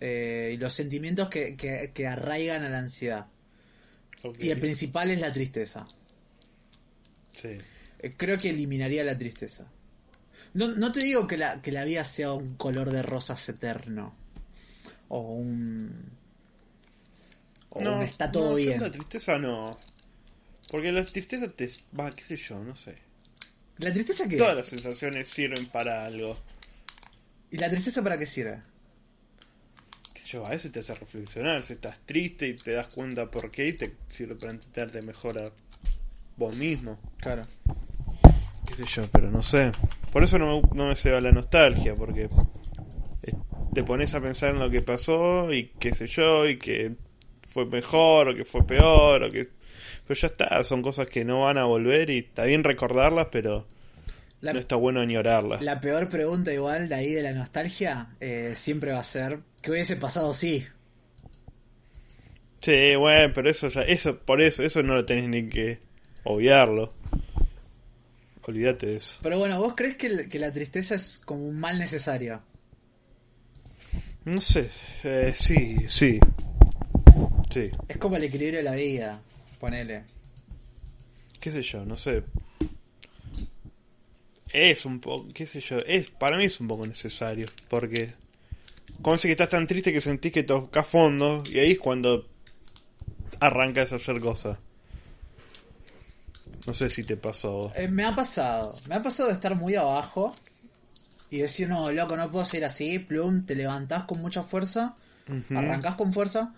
[0.00, 3.26] Eh, y los sentimientos que, que- que arraigan a la ansiedad.
[4.38, 5.86] Y el principal es la tristeza.
[7.40, 7.58] Sí.
[8.16, 9.70] Creo que eliminaría la tristeza.
[10.54, 14.14] No, no te digo que la, que la vida sea un color de rosas eterno.
[15.08, 16.10] O un...
[17.70, 18.80] O un está todo no, bien.
[18.80, 19.78] La tristeza no.
[20.70, 21.70] Porque la tristeza te.
[21.98, 22.96] Va, qué sé yo, no sé.
[23.78, 24.36] ¿La tristeza qué?
[24.36, 26.36] Todas las sensaciones sirven para algo.
[27.50, 28.60] ¿Y la tristeza para qué sirve?
[30.14, 31.62] Qué sé yo, a veces te hace reflexionar.
[31.62, 35.38] Si estás triste y te das cuenta por qué y te sirve para entenderte mejor
[35.38, 35.52] a
[36.36, 36.98] vos mismo.
[37.18, 37.42] Claro.
[38.76, 39.72] Qué sé yo, pero no sé.
[40.12, 42.28] Por eso no me, no me ceba la nostalgia, porque
[43.22, 43.32] eh,
[43.74, 46.94] te pones a pensar en lo que pasó y qué sé yo, y que
[47.48, 49.48] fue mejor o que fue peor, o que...
[50.06, 53.66] Pero ya está, son cosas que no van a volver y está bien recordarlas, pero
[54.40, 55.62] La, no está bueno añorarlas.
[55.62, 59.70] la peor pregunta igual de ahí de la nostalgia eh, siempre va a ser ¿qué
[59.70, 60.66] hubiese pasado si?
[62.60, 65.80] Sí, bueno, pero eso ya, eso, por eso, eso no lo tenés ni que
[66.24, 66.94] obviarlo.
[68.44, 69.18] Olvídate de eso.
[69.22, 72.42] Pero bueno, ¿vos crees que, que la tristeza es como un mal necesario?
[74.24, 74.68] No sé,
[75.04, 76.20] eh, sí, sí.
[77.50, 77.70] Sí.
[77.88, 79.20] Es como el equilibrio de la vida,
[79.60, 80.04] ponele.
[81.40, 82.22] qué sé yo, no sé.
[84.52, 88.12] Es un poco, qué sé yo, es para mí es un poco necesario, porque
[89.00, 92.28] como que estás tan triste que sentís que tocas fondo y ahí es cuando
[93.40, 94.58] arrancas a hacer cosas.
[96.66, 97.72] No sé si te pasó.
[97.74, 100.34] Eh, me ha pasado, me ha pasado de estar muy abajo
[101.30, 104.94] y decir, no, loco, no puedo seguir así, plum, te levantás con mucha fuerza,
[105.28, 105.58] Ujú.
[105.58, 106.54] arrancás con fuerza,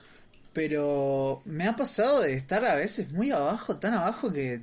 [0.53, 4.63] pero me ha pasado de estar a veces muy abajo, tan abajo que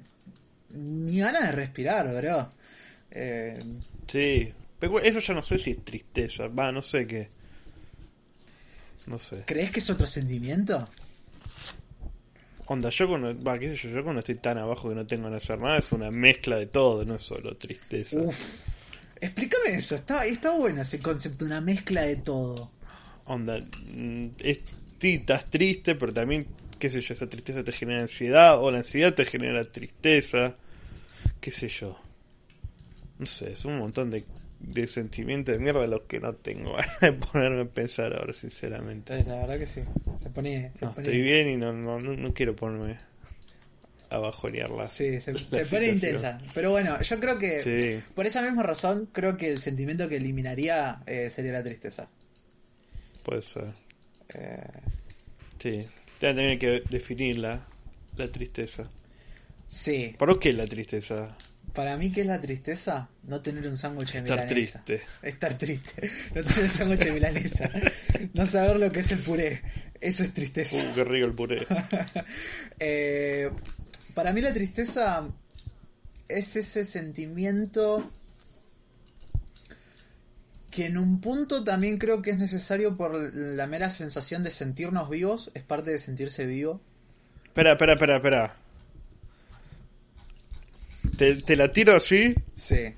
[0.70, 2.50] ni ganas de respirar, bro.
[3.12, 3.64] Eh,
[4.08, 7.30] Sí, pero eso ya no sé si es tristeza, va, no sé qué.
[9.08, 9.44] No sé.
[9.46, 10.88] ¿Crees que es otro sentimiento?
[12.72, 15.30] Onda, yo cuando, va, qué sé yo, yo cuando estoy tan abajo que no tengo
[15.30, 18.16] que hacer nada, es una mezcla de todo, no es solo tristeza.
[18.16, 18.62] Uf.
[19.20, 22.72] Explícame eso, está, está bueno ese concepto, una mezcla de todo.
[23.26, 24.60] Onda, mm, es,
[25.02, 26.48] sí, estás triste, pero también,
[26.80, 30.56] qué sé yo, esa tristeza te genera ansiedad, o la ansiedad te genera tristeza,
[31.42, 32.00] qué sé yo.
[33.20, 34.24] No sé, es un montón de,
[34.62, 39.14] de sentimientos de mierda los que no tengo ganas de ponerme a pensar ahora, sinceramente.
[39.14, 39.82] Entonces, la verdad que sí,
[40.22, 40.72] se pone...
[40.76, 42.98] Se No, pone estoy bien y no, no, no, quiero ponerme
[44.10, 44.88] a bajonearla.
[44.88, 45.34] Sí, se,
[45.70, 46.38] pone intensa.
[46.54, 50.18] Pero bueno, yo creo que Sí, por esa misma razón, creo que el sentimiento que
[50.18, 52.10] eliminaría eh, sería la tristeza.
[53.24, 53.74] puede ser.
[54.34, 54.64] Eh,
[55.60, 55.86] Sí,
[56.20, 57.68] te van a tener que definirla,
[58.18, 58.90] la tristeza.
[59.68, 61.38] sí, ¿Por qué la tristeza?
[61.74, 63.10] Para mí, ¿qué es la tristeza?
[63.24, 64.84] No tener un sándwich de Estar milanesa.
[64.86, 65.02] triste.
[65.22, 66.10] Estar triste.
[66.36, 67.70] No tener un sándwich de milanesa.
[68.34, 69.62] No saber lo que es el puré.
[70.00, 70.78] Eso es tristeza.
[70.78, 71.66] Uh, qué rico el puré.
[72.80, 73.52] Eh,
[74.14, 75.28] para mí la tristeza
[76.28, 78.10] es ese sentimiento
[80.72, 85.10] que en un punto también creo que es necesario por la mera sensación de sentirnos
[85.10, 86.82] vivos, es parte de sentirse vivo.
[87.46, 88.56] Espera, espera, espera, espera.
[91.22, 92.34] Te, te la tiro así.
[92.56, 92.96] Sí.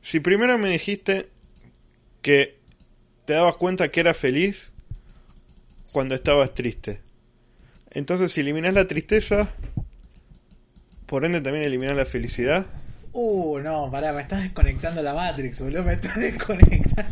[0.00, 1.26] Si primero me dijiste
[2.22, 2.60] que
[3.24, 4.70] te dabas cuenta que eras feliz
[5.90, 7.00] cuando estabas triste.
[7.90, 9.50] Entonces, si eliminas la tristeza,
[11.06, 12.64] por ende también eliminas la felicidad.
[13.12, 17.10] Uh, no, pará, me estás desconectando la Matrix, boludo, me estás desconectando.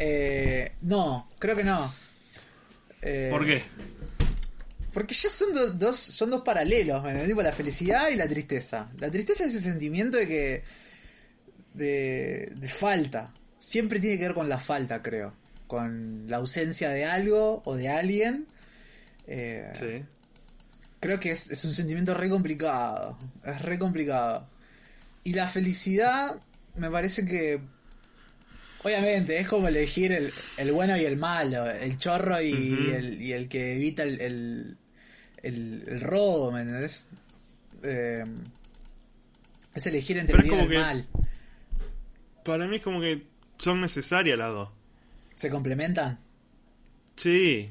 [0.00, 1.94] Eh, no, creo que no.
[3.00, 3.62] Eh, qué?
[4.96, 7.36] Porque ya son do- dos, son dos paralelos, ¿me entendés?
[7.44, 8.88] La felicidad y la tristeza.
[8.98, 10.62] La tristeza es ese sentimiento de que.
[11.74, 13.26] de, de falta.
[13.58, 15.34] Siempre tiene que ver con la falta, creo.
[15.66, 18.46] Con la ausencia de algo o de alguien.
[19.26, 20.04] Eh, Sí.
[20.98, 23.18] Creo que es, es un sentimiento re complicado.
[23.44, 24.48] Es re complicado.
[25.24, 26.40] Y la felicidad,
[26.74, 27.60] me parece que.
[28.82, 33.32] Obviamente, es como elegir el, el bueno y el malo, el chorro y, el, y
[33.32, 34.76] el que evita el, el,
[35.46, 37.08] el- el robo, ¿me entendés?
[37.82, 38.24] Eh,
[39.74, 41.06] Es elegir entre el bien y el mal.
[42.44, 43.26] Para mí es como que
[43.58, 44.70] son necesarias las dos.
[45.34, 46.18] ¿Se complementan?
[47.16, 47.70] Sí.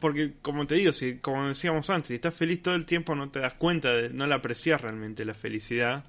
[0.00, 3.30] Porque, como te digo, si, como decíamos antes, si estás feliz todo el tiempo no
[3.30, 6.04] te das cuenta, de, no la aprecias realmente la felicidad.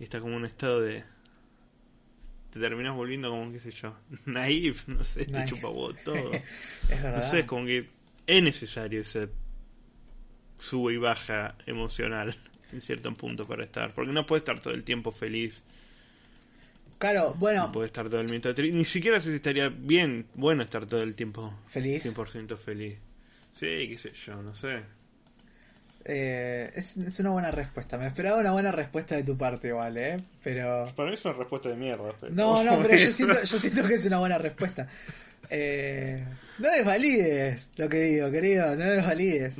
[0.00, 1.04] Y está como un estado de...
[2.52, 5.50] Te terminas volviendo como, qué sé yo, naif, no sé, te Naif.
[5.50, 6.32] chupa huevo todo.
[6.88, 7.22] es verdad.
[7.24, 7.88] No sé, es como que
[8.28, 9.28] es necesario ese
[10.58, 12.38] sube y baja emocional
[12.72, 13.92] en cierto punto para estar.
[13.92, 15.62] Porque no puedes estar todo el tiempo feliz,
[16.98, 18.76] Claro, bueno, no puedes estar todo el tiempo triste.
[18.76, 22.04] Ni siquiera sé si estaría bien, bueno estar todo el tiempo feliz.
[22.04, 22.98] 100% feliz.
[23.54, 24.82] Sí, qué sé yo, no sé.
[26.04, 27.98] Eh, es, es una buena respuesta.
[27.98, 30.20] Me esperaba una buena respuesta de tu parte, igual, ¿eh?
[30.42, 30.92] Pero.
[30.96, 32.14] Para mí es una respuesta de mierda.
[32.20, 32.34] Pero...
[32.34, 34.88] No, no, pero yo siento, yo siento que es una buena respuesta.
[35.50, 36.24] Eh,
[36.58, 39.56] no desvalides lo que digo, querido, no desvalides.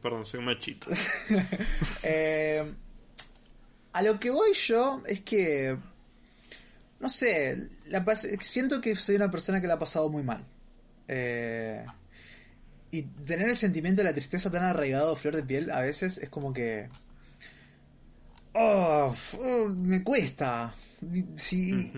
[0.00, 0.88] Perdón, soy machito.
[2.02, 2.62] Eh,
[3.92, 5.76] a lo que voy yo es que.
[7.00, 8.04] No sé, la
[8.40, 10.44] siento que soy una persona que la ha pasado muy mal.
[11.08, 11.84] Eh,
[12.90, 16.28] y tener el sentimiento de la tristeza tan arraigado flor de piel a veces es
[16.28, 16.88] como que.
[18.52, 20.74] Oh, oh, me cuesta.
[21.36, 21.92] Si,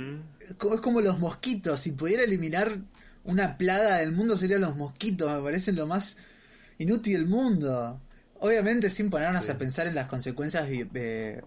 [0.51, 1.81] es como los mosquitos.
[1.81, 2.79] Si pudiera eliminar
[3.25, 5.33] una plaga del mundo serían los mosquitos.
[5.35, 6.19] Me parecen lo más
[6.79, 8.01] inútil del mundo.
[8.41, 9.51] Obviamente sin ponernos Sí.
[9.51, 11.41] a pensar en las consecuencias bi- eh,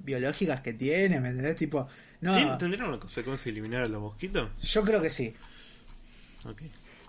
[0.00, 1.56] biológicas que tiene, ¿me entendés?
[1.56, 1.88] Tipo,
[2.20, 4.50] no, ¿Tien- ¿Tendría una consecuencia eliminar a los mosquitos?
[4.62, 5.34] yo creo que sí.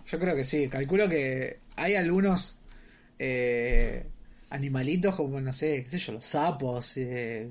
[0.07, 0.67] Yo creo que sí.
[0.67, 2.57] Calculo que hay algunos
[3.19, 4.05] eh,
[4.49, 7.49] animalitos como, no sé, qué sé yo, los sapos, eh,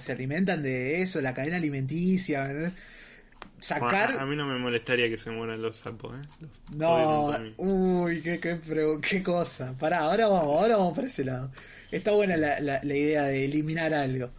[0.00, 2.44] se alimentan de eso, la cadena alimenticia.
[2.44, 2.74] ¿me entendés?
[3.62, 4.08] Sacar...
[4.08, 6.28] Bueno, a, mí no me molestaría que se mueran los sapos, ¿eh?
[6.40, 8.58] Los No, uy, qué, qué,
[9.00, 9.72] qué cosa.
[9.78, 11.48] Pará, ahora vamos, ahora vamos por ese lado.
[11.92, 14.30] Está buena la, la, la idea de eliminar algo.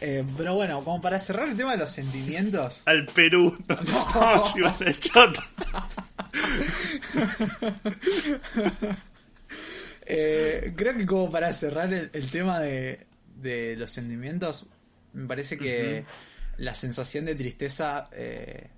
[0.00, 2.82] Eh, pero bueno, como para cerrar el tema de los sentimientos.
[2.86, 3.56] Al Perú.
[3.68, 5.40] No, no, si vas al choto.
[10.06, 14.64] eh, creo que como para cerrar el, el tema de, de los sentimientos,
[15.12, 16.04] me parece que
[16.58, 18.68] la sensación de tristeza, eh,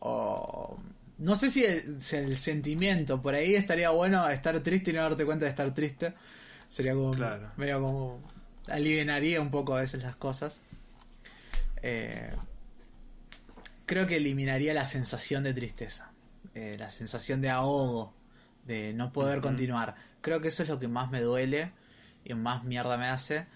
[0.00, 0.78] o
[1.18, 5.02] no sé si el, si el sentimiento, por ahí estaría bueno estar triste y no
[5.02, 6.14] darte cuenta de estar triste.
[6.68, 7.52] Sería como Claro.
[7.56, 8.20] medio como
[8.66, 10.60] aliviaría un poco a veces las cosas.
[11.82, 12.32] Eh,
[13.86, 16.10] creo que eliminaría la sensación de tristeza,
[16.54, 18.12] eh, la sensación de ahogo,
[18.66, 19.94] de no poder continuar.
[20.20, 21.72] Creo que eso es lo que más me duele
[22.24, 23.46] y más mierda me hace.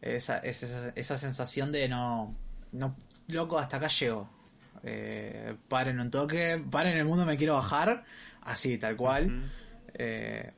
[0.00, 2.34] Esa, es esa, esa sensación de no,
[2.72, 2.96] no,
[3.28, 4.28] loco, hasta acá llego.
[4.84, 8.04] Eh, paren un toque, paren el mundo, me quiero bajar,
[8.42, 9.50] así, tal cual.
[9.94, 10.50] Eh,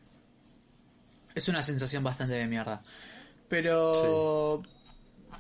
[1.35, 2.83] es una sensación bastante de mierda.
[3.49, 4.63] Pero...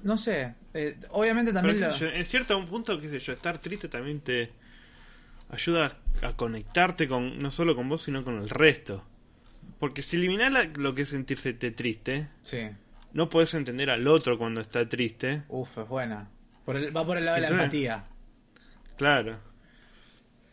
[0.02, 0.54] No sé.
[0.74, 1.76] eh, obviamente también...
[1.78, 4.52] Pero, lo- yo, en cierto punto, qué sé yo, estar triste también te
[5.50, 9.02] ayuda a conectarte con no solo con vos, sino con el resto.
[9.78, 12.68] Porque si eliminas la- lo que es sentirse triste, Sí.
[13.12, 15.44] no puedes entender al otro cuando está triste.
[15.48, 16.28] Uf, es buena.
[16.64, 18.04] Por el- va por el lado de la empatía.
[18.96, 19.38] Claro.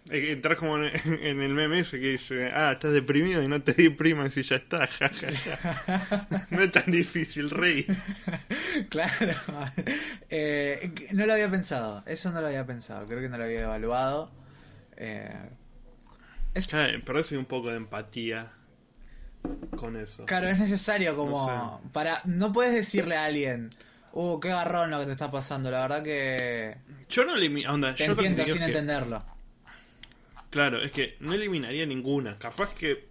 [0.09, 3.61] Que Entras como en, en el meme ese que dice, ah, estás deprimido y no
[3.61, 4.87] te deprimas y ya está.
[4.99, 6.27] ja, ja, ja".
[6.49, 7.85] no es tan difícil, rey.
[8.89, 9.11] claro.
[10.29, 12.03] Eh, no lo había pensado.
[12.07, 13.05] Eso no lo había pensado.
[13.07, 14.31] Creo que no lo había evaluado.
[14.97, 15.33] Eh,
[16.55, 18.51] es, Claro, pero eso hay un poco de empatía
[19.77, 20.25] con eso.
[20.25, 23.69] Claro, es necesario como No para no puedes decirle a alguien,
[24.13, 26.77] "Uh, qué garrón lo que te está pasando." La verdad que
[27.09, 29.23] Yo no elimi- onda, te yo entiendo sin que- entenderlo.
[30.49, 32.37] Claro, es que no eliminaría ninguna.
[32.37, 33.07] Capaz que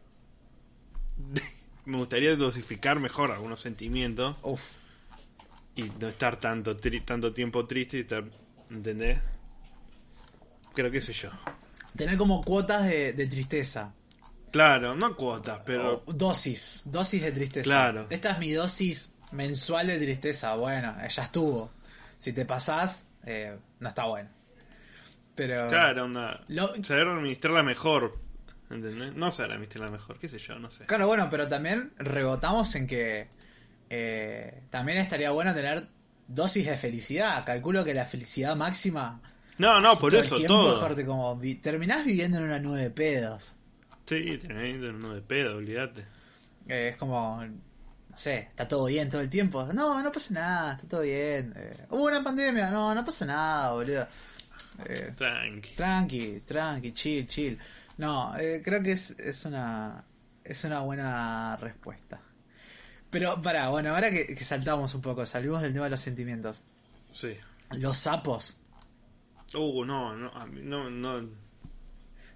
[1.87, 4.61] me gustaría dosificar mejor algunos sentimientos Uf.
[5.77, 8.25] y no estar tanto tri- tanto tiempo triste y estar,
[8.71, 9.19] ¿entendés?
[10.75, 11.31] Creo que sé yo.
[11.97, 13.93] Tener como cuotas de, de tristeza.
[14.53, 17.65] Claro, no cuotas, pero O dosis, dosis de tristeza.
[17.65, 18.07] Claro.
[18.11, 20.55] Esta es mi dosis mensual de tristeza.
[20.57, 21.71] Bueno, eh, ya estuvo.
[22.19, 24.29] Si te pasás, eh, no está bueno.
[25.35, 28.13] Pero claro, onda, Lo- saber administrarla mejor,
[28.69, 29.15] ¿entendés?
[29.15, 30.85] No saber administrarla mejor, qué sé yo, no sé.
[30.87, 33.29] Claro, bueno, pero también rebotamos en que
[33.89, 35.87] eh, también estaría bueno tener
[36.29, 37.45] dosis de felicidad.
[37.47, 39.21] Calculo que la felicidad máxima.
[39.59, 40.77] No, no, por eso tiempo, todo.
[40.79, 43.55] aparte, como vi- terminás viviendo en una nube de pedos.
[44.07, 46.01] Sí, tenés uno de pedo, olvídate.
[46.69, 47.45] Eh, es como,
[48.11, 49.67] no sé, está todo bien todo el tiempo.
[49.73, 51.55] No, no pasa nada, está todo bien.
[51.57, 54.07] Eh, hubo una pandemia, no, no pasa nada, boludo.
[54.85, 55.75] Eh, Tranqui.
[55.77, 57.59] tranqui, tranqui, chill, chill.
[57.99, 60.05] No, eh, creo que es, es una
[60.45, 62.21] es una buena respuesta.
[63.11, 66.61] Pero, para, bueno, ahora que, que saltamos un poco, salimos del tema de los sentimientos.
[67.13, 67.37] Sí.
[67.73, 68.57] Los sapos.
[69.55, 71.29] Uh, no, no, no, no.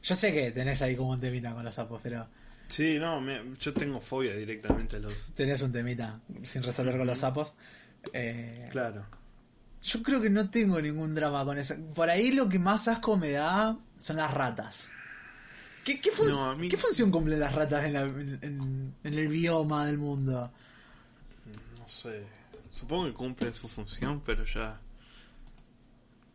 [0.03, 2.27] Yo sé que tenés ahí como un temita con los sapos, pero
[2.75, 5.15] Sí, no, me- yo tengo fobia directamente a los.
[5.35, 7.55] tenés un temita sin resolver con los sapos.
[8.13, 9.07] Eh, Claro.
[9.83, 11.75] Yo creo que no tengo ningún drama con eso.
[11.95, 14.91] Por ahí lo que más asco me da son las ratas.
[15.85, 18.95] ¿Qué, qué, fun- No, a mí- qué función cumplen las ratas en, la- en- en-
[19.05, 20.51] en el bioma del mundo?
[21.79, 22.23] No sé.
[22.73, 24.81] Supongo que cumplen su función, pero ya.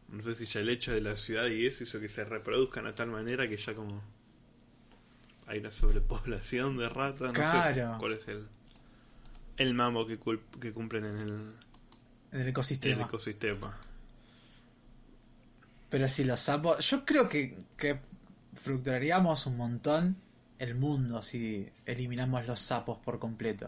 [0.10, 2.86] No sé si ya el hecho de la ciudad y eso hizo que se reproduzcan
[2.88, 4.02] a tal manera que ya como.
[5.50, 7.22] Hay una sobrepoblación de ratas.
[7.28, 7.94] No Claro.
[7.94, 8.48] sé cuál es el.
[9.58, 10.18] El mambo que,
[10.62, 11.54] que cumplen en el, En el
[12.32, 13.04] en el ecosistema.
[13.04, 13.78] ecosistema.
[15.90, 16.88] Pero si los sapos.
[16.90, 18.00] Yo creo que, que
[18.62, 20.16] fructuaríamos un montón
[20.60, 23.66] el mundo si eliminamos los sapos por completo.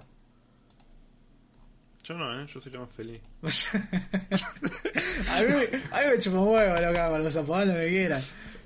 [2.03, 2.45] Yo no, ¿eh?
[2.53, 3.21] Yo sería más feliz.
[3.41, 7.73] a, mí, me- a mí me chupa un huevo lo que hago los sapos, lo
[7.73, 8.21] que quieran.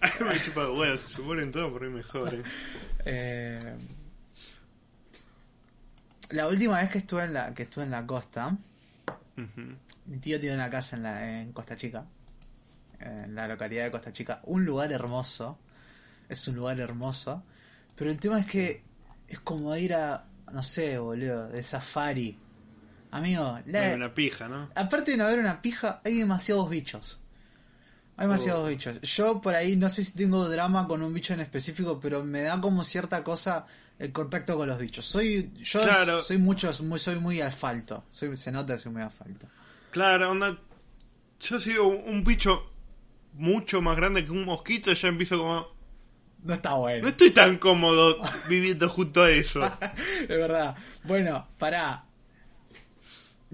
[0.22, 2.34] Me chupa huevos, se suponen todo por ahí mejor.
[2.34, 2.42] ¿eh?
[3.06, 3.76] Eh,
[6.32, 8.58] la última vez que estuve en la que estuve en la costa,
[10.06, 12.06] mi tío tiene una casa en, la, en Costa Chica,
[13.00, 15.58] en la localidad de Costa Chica, un lugar hermoso,
[16.30, 17.44] es un lugar hermoso,
[17.96, 18.84] pero el tema es que
[19.28, 22.38] es como ir a, no sé, boludo, de safari.
[23.12, 24.70] Amigo, la- Hay una pija, ¿no?
[24.76, 27.20] aparte de no haber una pija, hay demasiados bichos.
[28.18, 29.02] Hay demasiados bichos.
[29.02, 32.44] Yo por ahí no sé si tengo drama con un bicho en específico, pero me
[32.44, 33.66] da como cierta cosa
[34.00, 35.06] el contacto con los bichos.
[35.06, 36.24] Soy yo Claro.
[36.24, 38.06] soy mucho muy soy muy asfalto.
[38.10, 39.48] Soy, se nota que soy muy asfalto.
[39.92, 40.58] Claro, onda.
[41.42, 42.70] Yo sigo un, bicho
[43.34, 45.68] mucho más grande que un mosquito y ya empiezo como.
[46.44, 47.08] No está No bueno.
[47.10, 49.62] estoy tan cómodo viviendo junto a eso.
[50.22, 50.76] Es verdad.
[51.04, 52.05] Bueno, pará.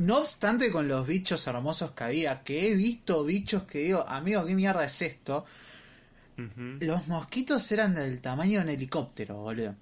[0.01, 4.45] No obstante con los bichos hermosos que había, que he visto bichos que digo, amigo,
[4.45, 5.45] ¿qué mierda es esto?
[6.79, 9.75] Los mosquitos eran del tamaño de un helicóptero, boludo.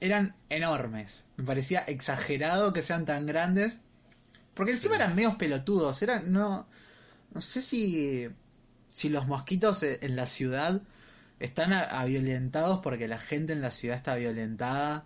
[0.00, 1.26] Eran enormes.
[1.36, 3.80] Me parecía exagerado que sean tan grandes.
[4.54, 6.00] Porque encima eran medios pelotudos.
[6.02, 6.66] Eran, no,
[7.34, 8.28] no sé si,
[8.90, 10.80] si los mosquitos e- en la ciudad
[11.40, 15.04] están a- a violentados porque la gente en la ciudad está violentada.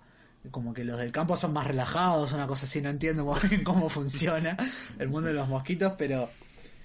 [0.50, 2.80] Como que los del campo son más relajados, una cosa así.
[2.80, 4.56] No entiendo muy bien cómo funciona
[4.98, 6.28] el mundo de los mosquitos, pero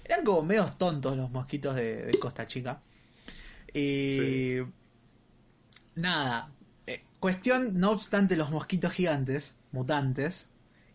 [0.04, 2.80] eran como medios tontos los mosquitos de, de Costa Chica.
[3.74, 4.58] Y
[5.94, 6.50] nada,
[6.86, 10.48] eh, cuestión, no obstante los mosquitos gigantes, mutantes,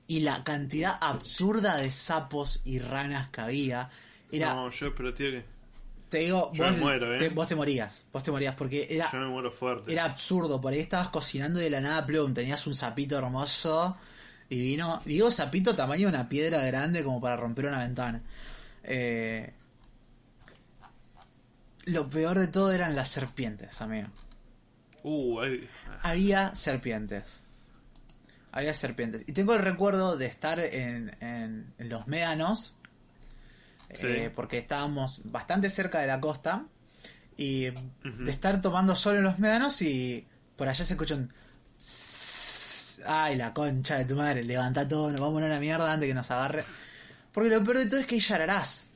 [0.07, 3.89] y la cantidad absurda de sapos y ranas que había,
[4.31, 5.52] era, No, yo, pero tío, que.
[6.13, 7.17] Te digo, yo vos, me muero, ¿eh?
[7.19, 9.91] te, vos te morías, vos te morías, porque era, Yo me muero fuerte.
[9.91, 13.97] era absurdo, por ahí estabas cocinando y de la nada, plum, tenías un sapito hermoso,
[14.49, 18.21] divino, digo sapito tamaño de una piedra grande como para romper una ventana.
[18.83, 19.51] Eh,
[21.85, 24.07] lo peor de todo eran las serpientes, amigo.
[25.03, 25.39] Uh,
[26.01, 27.43] había serpientes.
[28.51, 29.23] Había serpientes.
[29.27, 32.75] Y tengo el recuerdo de estar en, en- en los médanos,
[33.93, 34.05] Sí.
[34.07, 36.65] eh, porque estábamos bastante cerca de la costa,
[37.35, 41.33] y de estar tomando sol en los médanos y por allá se escucha un...
[43.07, 46.13] Ay, la concha de tu madre, levanta todo, nos vamos a una mierda antes que
[46.13, 46.63] nos agarre.
[47.31, 48.89] Porque lo peor de todo es que hay yararás.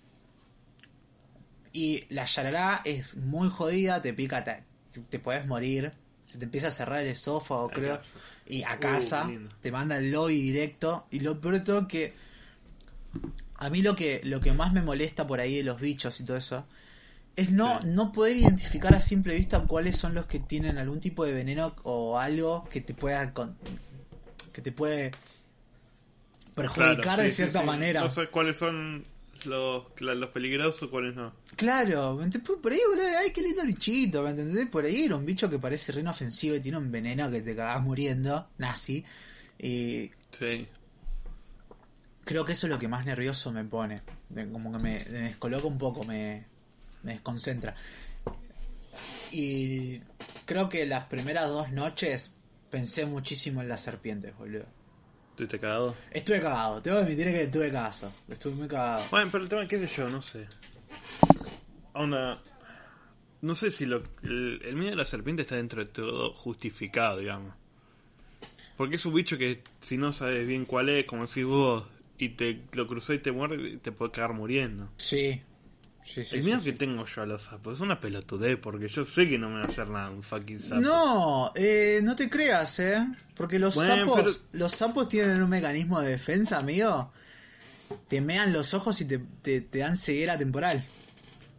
[1.73, 4.63] Y la yarará es muy jodida, te pica, te,
[5.09, 5.91] te puedes morir.
[6.23, 7.99] Se te empieza a cerrar el esófago, creo.
[8.45, 9.29] Y a Uh, casa,
[9.61, 11.07] te manda el lobby directo.
[11.09, 12.13] Y lo peor de todo que.
[13.57, 16.25] A mí lo que, lo que más me molesta por ahí de los bichos y
[16.25, 16.65] todo eso.
[17.35, 17.87] Es no, Sí.
[17.87, 21.75] no poder identificar a simple vista cuáles son los que tienen algún tipo de veneno
[21.83, 23.55] o algo que te pueda con-
[24.53, 25.11] que te puede
[26.55, 27.65] perjudicar claro, de sí, cierta sí.
[27.65, 28.01] manera.
[28.01, 29.05] No sé cuáles son
[29.45, 31.31] los, los peligrosos, cuáles no.
[31.55, 32.19] Claro,
[32.61, 34.67] por ahí, boludo, ay, qué lindo bichito, ¿me entendés?
[34.69, 37.55] Por ahí era un bicho que parece re inofensivo y tiene un veneno que te
[37.55, 39.03] cagás muriendo, nazi.
[39.59, 40.67] Y Sí.
[42.27, 44.01] Creo que eso es lo que más nervioso me pone.
[44.51, 46.45] Como que me, me descoloca un poco, me,
[47.01, 47.73] me desconcentra.
[49.31, 49.99] Y
[50.45, 52.33] creo que las primeras dos noches
[52.69, 54.65] pensé muchísimo en las serpientes, boludo.
[55.31, 55.95] ¿Estuviste cagado?
[56.11, 58.11] Estuve cagado, tengo que admitir que tuve cagazo.
[58.27, 59.03] Estuve muy cagado.
[59.09, 60.47] Bueno, pero el tema, qué sé yo, no sé.
[61.93, 62.37] Onda.
[63.39, 67.19] No sé si lo, el, el miedo de la serpiente está dentro de todo justificado,
[67.19, 67.53] digamos.
[68.75, 71.85] Porque es un bicho que si no sabes bien cuál es, como si vos,
[72.17, 74.89] y te lo cruzó y te muerde, te puede cagar muriendo.
[74.97, 75.41] Sí,
[76.03, 76.71] Sí, sí, el miedo sí.
[76.71, 79.55] que tengo yo a los sapos es una pelotudez, porque yo sé que no me
[79.59, 80.79] va a hacer nada un fucking sapo.
[80.79, 83.05] No, eh, no te creas, ¿eh?
[83.35, 87.11] Porque los Bueno, sapos pero- los sapos tienen un mecanismo de defensa, amigo.
[88.07, 90.85] Te mean los ojos y te, te, te dan ceguera temporal.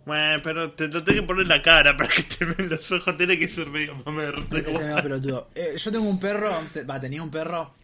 [0.07, 3.17] Bueno, pero te lo tengo que poner la cara para que te vean los ojos,
[3.19, 4.57] tiene que ser medio mamerto.
[4.57, 5.51] Ese medio pelotudo.
[5.55, 7.75] Eh, yo tengo un perro, te- va, tenía un perro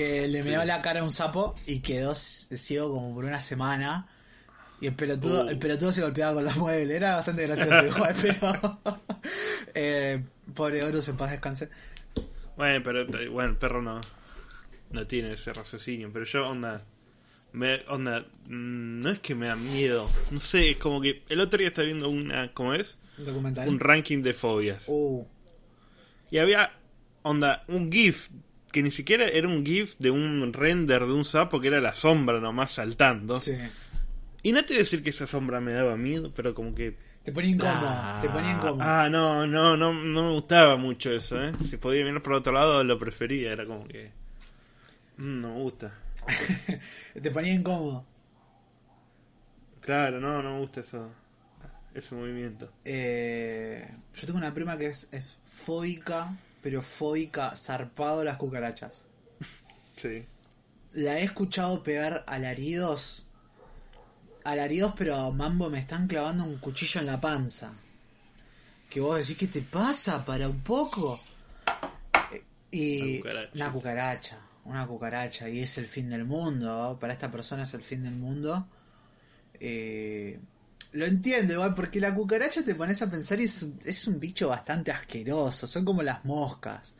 [0.00, 4.08] que le meó la cara a un sapo y quedó ciego como por una semana.
[4.80, 5.48] Y el pelotudo, Uh.
[5.50, 6.96] el pelotudo se golpeaba con los muebles.
[6.96, 8.80] Era bastante gracioso igual, pero...
[9.74, 10.22] eh,
[10.54, 11.68] pobre Horus, en paz descanse.
[12.56, 14.00] Bueno, pero bueno, el perro no,
[14.90, 16.82] no tiene ese raciocinio, pero yo onda,
[17.52, 21.40] me, onda, mm, no es que me da miedo, no sé, es como que el
[21.40, 22.96] otro día estaba viendo una, ¿cómo es?
[23.18, 23.68] Un documental.
[23.68, 24.82] Un ranking de fobias.
[24.86, 25.24] Uh,
[26.30, 26.72] Y había,
[27.22, 28.28] onda, un GIF,
[28.72, 31.94] que ni siquiera era un GIF de un render de un sapo, que era la
[31.94, 33.38] sombra nomás saltando.
[33.38, 33.56] sí.
[34.42, 36.96] Y no te voy a decir que esa sombra me daba miedo, pero como que...
[37.22, 38.78] Te ponía incómodo, te ponía incómodo.
[38.80, 41.52] Ah, no, no, no, no me gustaba mucho eso, ¿eh?
[41.68, 44.10] Si podía mirar por otro lado, lo prefería, era como que...
[45.18, 45.92] mm, no me gusta.
[47.22, 48.06] te ponía incómodo.
[49.82, 51.10] Claro, no, no me gusta eso,
[51.94, 52.72] ese movimiento.
[52.84, 59.06] Eh, yo tengo una prima que es, es fóbica, pero fóbica zarpado las cucarachas.
[59.96, 60.24] Sí.
[60.94, 63.26] La he escuchado pegar alaridos.
[64.44, 67.72] Alaridos, pero mambo, me están clavando un cuchillo en la panza.
[68.88, 70.24] Que vos decís, ¿qué te pasa?
[70.24, 71.20] Para un poco.
[72.32, 72.42] Eh,
[72.72, 73.50] Y Una cucaracha.
[73.54, 76.96] una cucaracha, una cucaracha, y es el fin del mundo.
[77.00, 78.66] Para esta persona es el fin del mundo.
[79.60, 80.40] Eh,
[80.92, 84.18] lo entiendo igual, porque la cucaracha te pones a pensar y es un, es un
[84.20, 85.66] bicho bastante asqueroso.
[85.66, 86.94] Son como las moscas.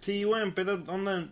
[0.00, 1.28] Sí, bueno, pero onda...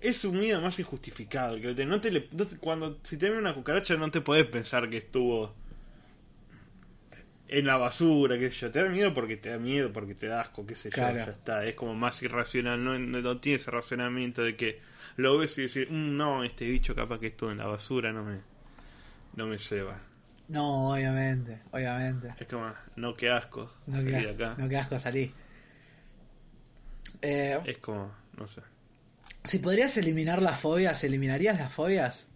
[0.00, 1.60] Es un miedo más injustificado.
[1.60, 4.46] Que te- no te le, no cuando si te viene una cucaracha no te podés
[4.46, 5.54] pensar que estuvo
[7.48, 8.70] en la basura, qué sé yo.
[8.70, 11.18] Te da miedo porque te da miedo, porque te da asco, qué sé Claro.
[11.18, 11.24] yo.
[11.26, 11.64] Ya está.
[11.66, 12.82] Es como más irracional.
[12.84, 14.80] No, no, tiene ese razonamiento de que
[15.16, 18.22] lo ves y decir, "Mm, no, este bicho capaz que estuvo en la basura, no
[18.22, 18.38] me,
[19.34, 20.00] no me ceba.
[20.48, 22.34] No, obviamente, obviamente.
[22.38, 23.70] Es como, no, qué asco.
[23.86, 24.54] No de acá.
[24.56, 25.32] no que asco salí.
[27.22, 28.62] Eh, Es como, no sé.
[29.44, 32.28] si podrías eliminar las fobias, ¿eliminarías las fobias?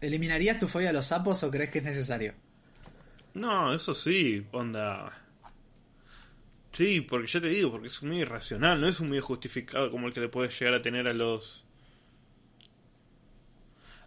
[0.00, 2.34] ¿Eliminarías tu fobia a los sapos o crees que es necesario?
[3.34, 5.10] No, eso sí, onda.
[6.72, 10.06] Sí, porque ya te digo, porque es muy irracional, no es un miedo justificado como
[10.06, 11.64] el que le puedes llegar a tener a los.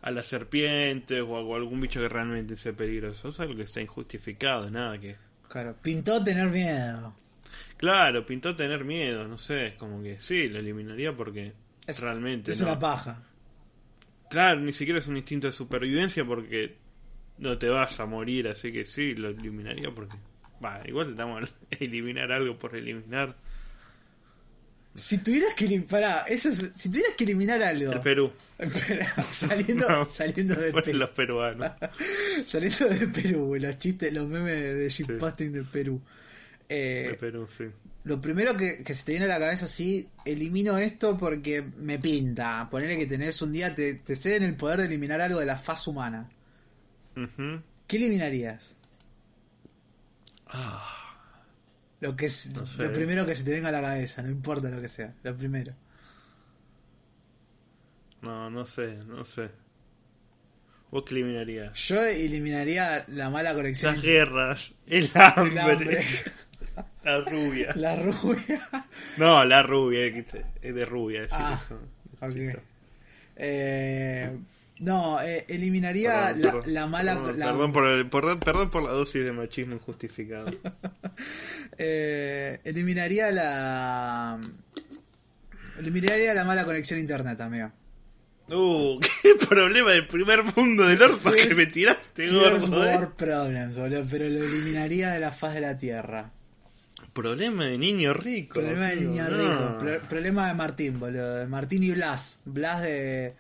[0.02, 3.30] A las serpientes o a algún bicho que realmente sea peligroso.
[3.30, 5.16] Es algo que está injustificado, nada que.
[5.48, 7.14] Claro, pintó tener miedo.
[7.78, 11.54] Claro, pintó tener miedo, no sé, como que sí, lo eliminaría porque
[11.88, 12.52] Es, realmente.
[12.52, 12.68] es no.
[12.68, 13.24] una paja.
[14.30, 16.78] Claro, ni siquiera es un instinto de supervivencia porque
[17.38, 20.16] no te vas a morir, así que sí, lo eliminaría porque...
[20.64, 21.52] Va, igual estamos a
[21.84, 23.36] eliminar algo por eliminar.
[24.94, 28.32] Si tuvieras que eliminar, eso es- si tuvieras que eliminar algo, El Perú.
[29.32, 31.72] Saliendo, No, saliendo de Perú, los peruanos.
[32.46, 36.02] saliendo de Perú, los chistes, los memes de shitposting de Perú.
[36.70, 37.66] Eh, De Perú, sí.
[38.04, 42.00] Lo primero que, que se te viene a la cabeza, sí, elimino esto porque me
[42.00, 42.68] pinta.
[42.70, 45.58] Ponerle que tenés un día, te, te ceden el poder de eliminar algo de la
[45.58, 46.30] faz humana.
[47.88, 48.76] ¿Qué eliminarías?
[50.48, 51.16] Ah,
[52.00, 52.84] Lo que es No sé.
[52.84, 55.36] lo primero que se te venga a la cabeza, no importa lo que sea, lo
[55.38, 55.74] primero.
[58.22, 59.50] No, no sé, no sé.
[60.92, 61.74] ¿Vos qué eliminarías?
[61.88, 63.94] Yo eliminaría la mala conexión.
[63.96, 65.12] Las guerras, el El
[65.58, 66.06] hambre,
[67.04, 67.74] la rubia.
[67.76, 68.62] la rubia.
[69.18, 71.28] No, la rubia, es de rubia.
[71.32, 71.60] Ah.
[73.38, 74.30] Eh,
[74.80, 76.74] no, eh, eliminaría Perdón, la, perdón.
[76.74, 77.14] la mala.
[77.16, 80.52] Perdón, la- perdón por el- perdón- perdón por la dosis de machismo injustificado.
[81.78, 84.40] eh, eliminaría la.
[85.80, 87.72] Eliminaría la mala conexión a internet, amigo.
[88.50, 92.86] Uh, qué problema del primer mundo del orto que me tiraste, gordo.
[92.86, 93.08] eh.
[93.18, 96.32] problems, boludo, pero lo eliminaría de la faz de la tierra.
[97.14, 98.56] Problema de niño rico.
[98.56, 99.38] Problema de niño no.
[99.38, 99.78] rico.
[99.80, 101.36] Pro- problema de Martín, boludo.
[101.38, 102.40] De Martín y Blas.
[102.46, 103.34] Blas de,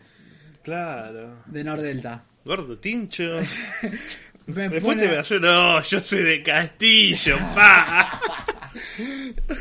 [0.63, 1.37] Claro.
[1.45, 2.23] de Nordelta.
[2.45, 3.23] Gordo tincho.
[4.47, 8.19] Me Después pone- te voy a no, yo soy de Castillo, pa.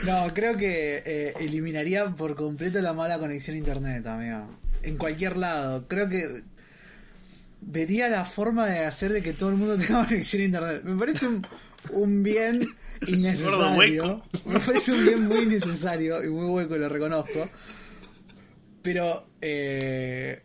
[0.07, 4.49] No, creo que eh, eliminaría por completo la mala conexión a internet, amigo.
[4.83, 5.87] En cualquier lado.
[5.89, 6.43] Creo que
[7.61, 10.83] vería la forma de hacer de que todo el mundo tenga conexión a internet.
[10.85, 11.47] Me parece un,
[11.91, 12.67] un bien
[13.07, 14.23] innecesario.
[14.45, 17.49] Me parece un bien muy innecesario y muy hueco, lo reconozco.
[18.83, 20.43] Pero eh,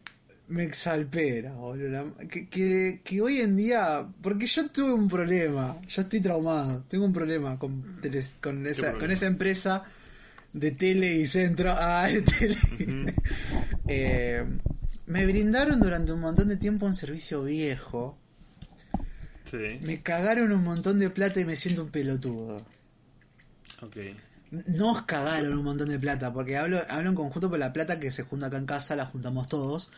[0.49, 2.13] me exalpera, boludo.
[2.29, 4.05] Que, que, que hoy en día.
[4.21, 5.77] Porque yo tuve un problema.
[5.87, 6.83] Yo estoy traumado.
[6.89, 7.81] Tengo un problema con,
[8.41, 8.99] con, esa, problema?
[8.99, 9.83] con esa empresa
[10.55, 11.73] de tele y centro.
[11.77, 13.13] Ah, de tele.
[13.87, 14.43] Eh,
[15.05, 18.17] me brindaron durante un montón de tiempo un servicio viejo.
[19.51, 22.65] Sí, Me cagaron un montón de plata y me siento un pelotudo.
[23.81, 23.97] ok.
[24.67, 27.99] No os cagaron un montón de plata, porque hablo, hablo en conjunto por la plata
[27.99, 29.91] que se junta acá en casa, la juntamos todos.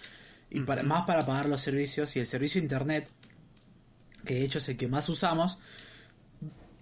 [0.49, 3.09] Y para, más para pagar los servicios y el servicio de internet,
[4.25, 5.59] que de hecho es el que más usamos,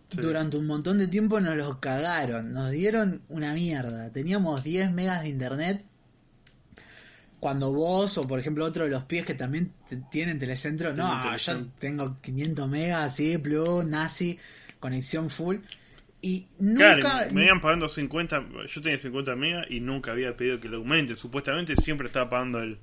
[0.09, 0.17] Sí.
[0.21, 4.11] durante un montón de tiempo nos los cagaron, nos dieron una mierda.
[4.11, 5.85] Teníamos 10 megas de internet.
[7.39, 9.71] Cuando vos o por ejemplo otro de los pies que también
[10.09, 14.39] tienen telecentro, no, yo tengo 500 megas, así, plus, nazi,
[14.79, 15.57] conexión full.
[16.21, 17.27] Y Claro, nunca...
[17.31, 21.15] me iban pagando 50, yo tenía 50 megas y nunca había pedido que lo aumente.
[21.15, 22.79] Supuestamente siempre estaba pagando el...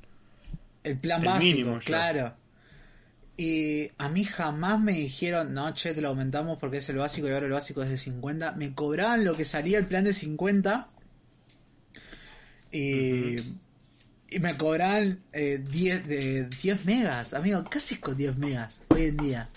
[0.85, 2.37] El plan El básico, mínimo claro.
[3.37, 7.29] Y a mí jamás me dijeron, no, che, te lo aumentamos porque es el básico
[7.29, 8.53] y ahora el básico es de 50.
[8.53, 10.89] Me cobraban lo que salía el plan de 50.
[12.71, 13.37] Y,
[14.31, 19.17] y me cobraban eh, 10, de 10 megas, amigo, casi con 10 megas hoy en
[19.17, 19.49] día.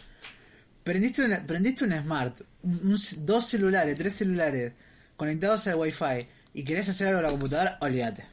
[0.84, 4.74] Prendiste una, prendiste un smart, un- un- dos celulares, tres celulares
[5.16, 8.26] conectados al wifi y querés hacer algo en la computadora, olvídate.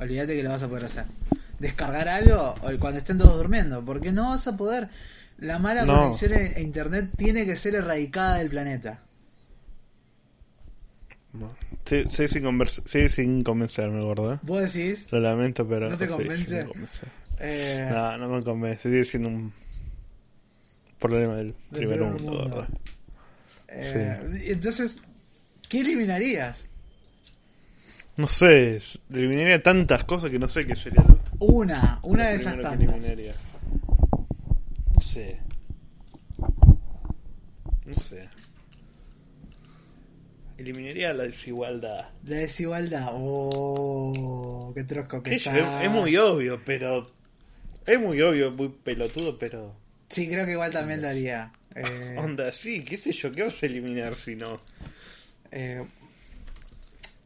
[0.00, 1.04] Olvídate que lo vas a poder hacer.
[1.58, 4.88] Descargar algo o cuando estén todos durmiendo, porque no vas a poder.
[5.38, 6.00] La mala No.
[6.00, 9.00] conexión a internet tiene que ser erradicada del planeta.
[11.84, 12.44] Sí, sí, sin,
[12.86, 14.34] sí, sin convencerme, gordo.
[14.34, 14.38] ¿eh?
[14.42, 15.90] Vos decís, Lo lamento, pero...
[15.90, 16.62] ¿No te convence?
[16.62, 17.06] sí
[17.40, 18.88] eh, No, no me convence.
[18.88, 19.52] Sigue siendo un
[20.98, 22.48] problema del primer primer mundo, mundo.
[22.56, 22.68] gordo.
[23.68, 25.02] eh, entonces,
[25.68, 26.66] ¿qué eliminarías?
[28.16, 28.80] No sé,
[29.12, 32.88] eliminaría tantas cosas que no sé qué sería lo, Una, una lo de esas tantas.
[34.94, 35.40] No sé.
[37.84, 38.28] No sé.
[40.56, 42.10] Eliminaría la desigualdad.
[42.24, 43.08] La desigualdad.
[43.12, 45.58] Oh, qué trosco que está.
[45.80, 47.10] es, es muy obvio, pero...
[47.86, 49.74] Es muy obvio, muy pelotudo, pero...
[50.08, 51.52] Sí, creo que igual también lo haría.
[51.74, 54.60] Eh, Onda, sí, qué sé yo, ¿qué vas a eliminar si no?
[55.50, 55.84] eh,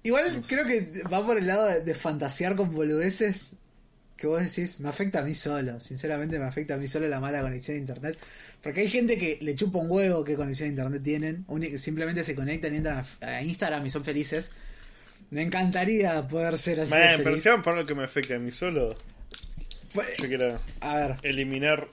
[0.03, 3.57] igual creo que va por el lado de, de fantasear con boludeces
[4.19, 5.81] que vos decís, me afecta a mí solo.
[5.81, 8.19] Sinceramente me afecta a mí solo la mala conexión de internet.
[8.61, 11.47] Porque hay gente que le chupa un huevo qué conexión de internet tienen.
[11.79, 14.51] Simplemente se conectan y entran a, a Instagram y son felices.
[15.31, 16.93] Me encantaría poder ser así.
[17.41, 18.97] si van por lo que me afecta a mí solo,
[19.95, 21.89] Pues, yo quiero A ver, eliminar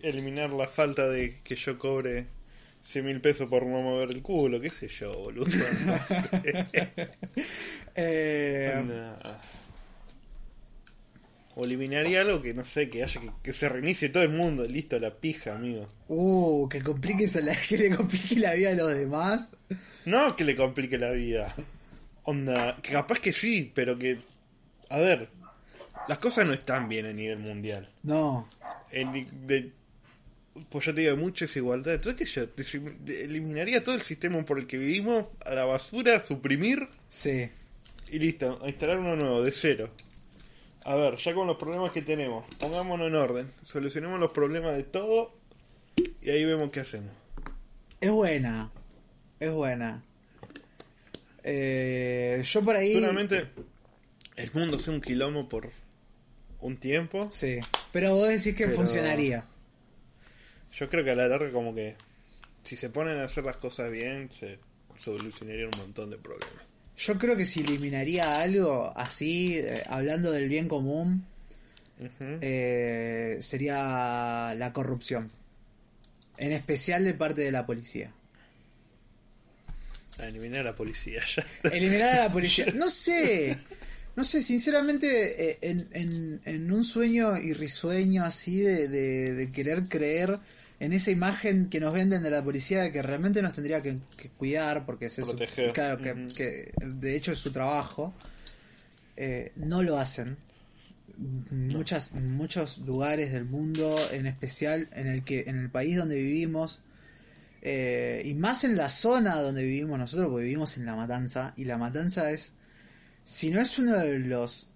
[0.00, 2.26] eliminar la falta de que yo cobre
[2.84, 5.48] 100 mil pesos por no mover el culo, qué sé yo, boludo.
[5.84, 7.10] No sé.
[7.94, 8.72] eh.
[11.60, 14.64] O eliminaría algo que no sé, que haya que, que se reinicie todo el mundo,
[14.64, 15.88] listo, la pija, amigo.
[16.06, 16.80] uh, que
[17.42, 19.56] la, que le complique la vida a los demás.
[20.04, 21.56] No que le complique la vida.
[22.22, 24.18] Onda, que capaz que sí, pero que.
[24.88, 25.30] A ver,
[26.06, 27.88] las cosas no están bien a nivel mundial.
[28.04, 28.48] No,
[28.92, 29.72] de-
[30.70, 31.94] pues ya te digo, hay mucha desigualdad.
[31.94, 36.88] Entonces, que yo eliminaría todo el sistema por el que vivimos a la basura, suprimir
[37.08, 37.48] sí.
[38.10, 39.90] y listo, instalar uno nuevo, de cero.
[40.84, 44.84] A ver, ya con los problemas que tenemos, pongámonos en orden, solucionemos los problemas de
[44.84, 45.34] todo
[46.22, 47.10] y ahí vemos qué hacemos.
[48.00, 48.70] Es buena.
[49.40, 50.02] Es buena.
[51.42, 52.92] Eh, yo por ahí.
[52.92, 53.48] Seguramente
[54.36, 55.70] el mundo sea un quilombo por
[56.60, 57.28] un tiempo.
[57.30, 57.58] Sí.
[57.92, 59.44] Pero vos decís que Pero- funcionaría.
[60.76, 61.96] Yo creo que a la larga como que
[62.62, 64.58] si se ponen a hacer las cosas bien, se
[64.98, 66.64] solucionaría un montón de problemas.
[66.98, 71.24] Yo creo que si eliminaría algo así, eh, hablando del bien común,
[72.20, 75.30] eh, sería la corrupción.
[76.38, 78.10] En especial de parte de la policía.
[80.18, 81.70] A eliminar a la policía ya.
[81.70, 82.66] Eliminar a la policía.
[82.74, 83.56] No sé.
[84.16, 89.52] No sé, sinceramente, eh, en, en, en un sueño y risueño así de, de, de
[89.52, 90.40] querer creer
[90.80, 93.98] en esa imagen que nos venden de la policía de que realmente nos tendría que,
[94.16, 95.72] que cuidar porque es su, Proteger.
[95.72, 98.14] claro, que de hecho es su trabajo,
[99.20, 100.36] eh, no lo hacen.
[101.50, 106.78] Muchas, muchos lugares del mundo, en especial en el que en el país donde vivimos,
[107.60, 111.64] eh, y más en la zona donde vivimos nosotros, porque vivimos en La Matanza, y
[111.64, 112.52] La Matanza es,
[113.24, 114.70] si no es uno de los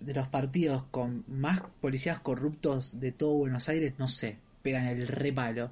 [0.00, 5.06] de los partidos con más policías corruptos de todo Buenos Aires, no sé, pegan el
[5.06, 5.70] repalo.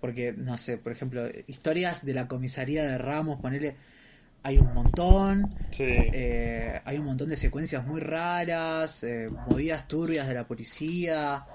[0.00, 3.76] Porque, no sé, por ejemplo, historias de la comisaría de Ramos, ponele,
[4.42, 5.54] hay un montón.
[5.70, 5.84] Sí.
[5.86, 11.46] Eh, hay un montón de secuencias muy raras, eh, movidas turbias de la policía.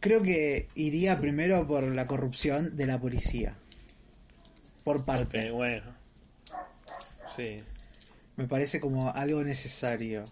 [0.00, 3.54] Creo que iría primero por la corrupción de la policía.
[4.82, 5.46] Por parte.
[5.46, 5.94] Eh, bueno.
[7.36, 7.58] Sí.
[8.36, 10.24] Me parece como algo necesario.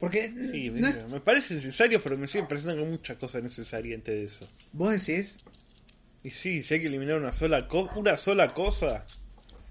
[0.00, 3.96] Porque Sí, no es- me parece necesario, pero me sigue pareciendo que muchas cosas necesarias
[3.98, 4.52] antes de eso.
[4.72, 5.36] vos decís
[6.24, 9.04] Y sí, si hay que eliminar una sola cosa, una sola cosa,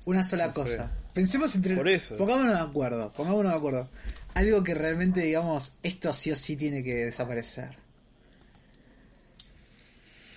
[0.06, 0.88] una sola No cosa.
[0.88, 0.94] sé.
[1.14, 2.16] Pensemos entre Por eso.
[2.18, 3.90] Pongámonos de acuerdo, pongámonos de acuerdo.
[4.36, 7.78] Algo que realmente digamos, esto sí o sí tiene que desaparecer.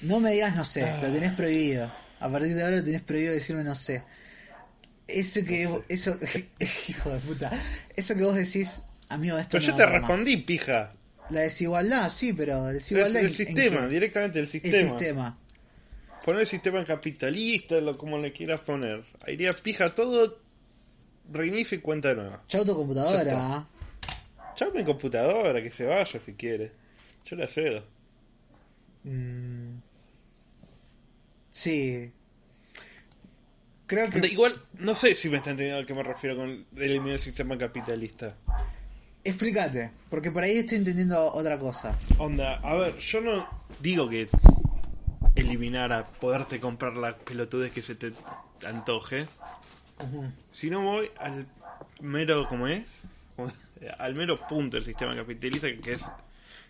[0.00, 1.00] No me digas no sé, Ah.
[1.02, 1.92] lo tenés prohibido.
[2.20, 4.02] A partir de ahora lo tenés prohibido decirme no sé.
[5.08, 5.84] Eso que No sé.
[5.88, 6.18] eso
[6.88, 7.50] hijo de puta.
[7.96, 8.80] Eso que vos decís,
[9.12, 10.08] amigo, esto Pero no yo te va más.
[10.08, 10.92] respondí, pija.
[11.30, 14.88] La desigualdad, sí, pero la Es desigualdad el en- en sistema, directamente el el sistema.
[14.98, 15.38] sistema.
[16.24, 19.04] Poner el sistema capitalista, lo como le quieras poner.
[19.26, 20.38] Iría pija todo,
[21.32, 22.42] reinicia y cuenta nueva.
[22.48, 23.66] Chau tu computadora.
[24.54, 26.72] Chao mi computadora, que se vaya si quiere.
[27.24, 27.82] Yo la cedo.
[29.04, 29.78] Mm.
[31.50, 32.12] Sí.
[33.86, 37.14] Creo que Igual, no sé si me está entendiendo a qué me refiero con eliminar
[37.14, 38.36] el sistema capitalista.
[39.24, 41.96] Explícate, porque por ahí estoy entendiendo otra cosa.
[42.18, 43.48] Onda, a ver, yo no
[43.80, 44.28] digo que
[45.36, 48.12] eliminar a poderte comprar las pelotudez que se te
[48.66, 49.26] antoje,
[50.50, 51.46] sino voy al
[52.00, 52.84] mero, ¿cómo es?
[53.98, 56.00] Al mero punto del sistema capitalista, que es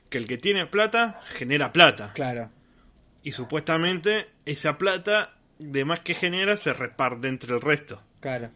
[0.09, 2.13] que el que tiene plata genera plata.
[2.15, 2.49] Claro,
[3.23, 8.03] Y supuestamente esa plata, de más que genera, se reparte entre el resto.
[8.21, 8.51] claro.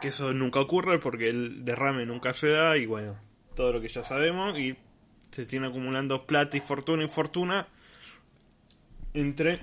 [0.00, 3.16] Que eso nunca ocurre porque el derrame nunca se da y bueno,
[3.56, 4.76] todo lo que ya sabemos y
[5.32, 7.66] se tiene acumulando plata y fortuna y fortuna
[9.14, 9.60] entre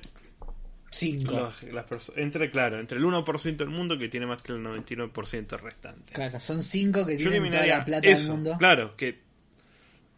[0.89, 1.31] Cinco.
[1.31, 4.61] los- las perso- entre claro, entre el 1% del mundo que tiene más que el
[4.61, 6.13] 99% restante.
[6.13, 8.55] Claro, son cinco que Yo tienen toda la plata eso, del mundo.
[8.57, 9.19] claro, que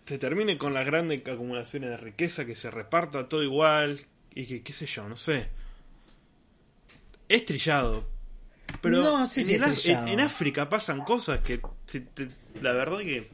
[0.05, 3.99] se termine con las grandes acumulaciones de riqueza, que se reparta todo igual
[4.34, 5.47] y que qué sé yo, no sé.
[7.30, 8.07] Es trillado.
[8.82, 12.30] Pero No en, el África pasan cosas que te-
[12.61, 13.30] la verdad que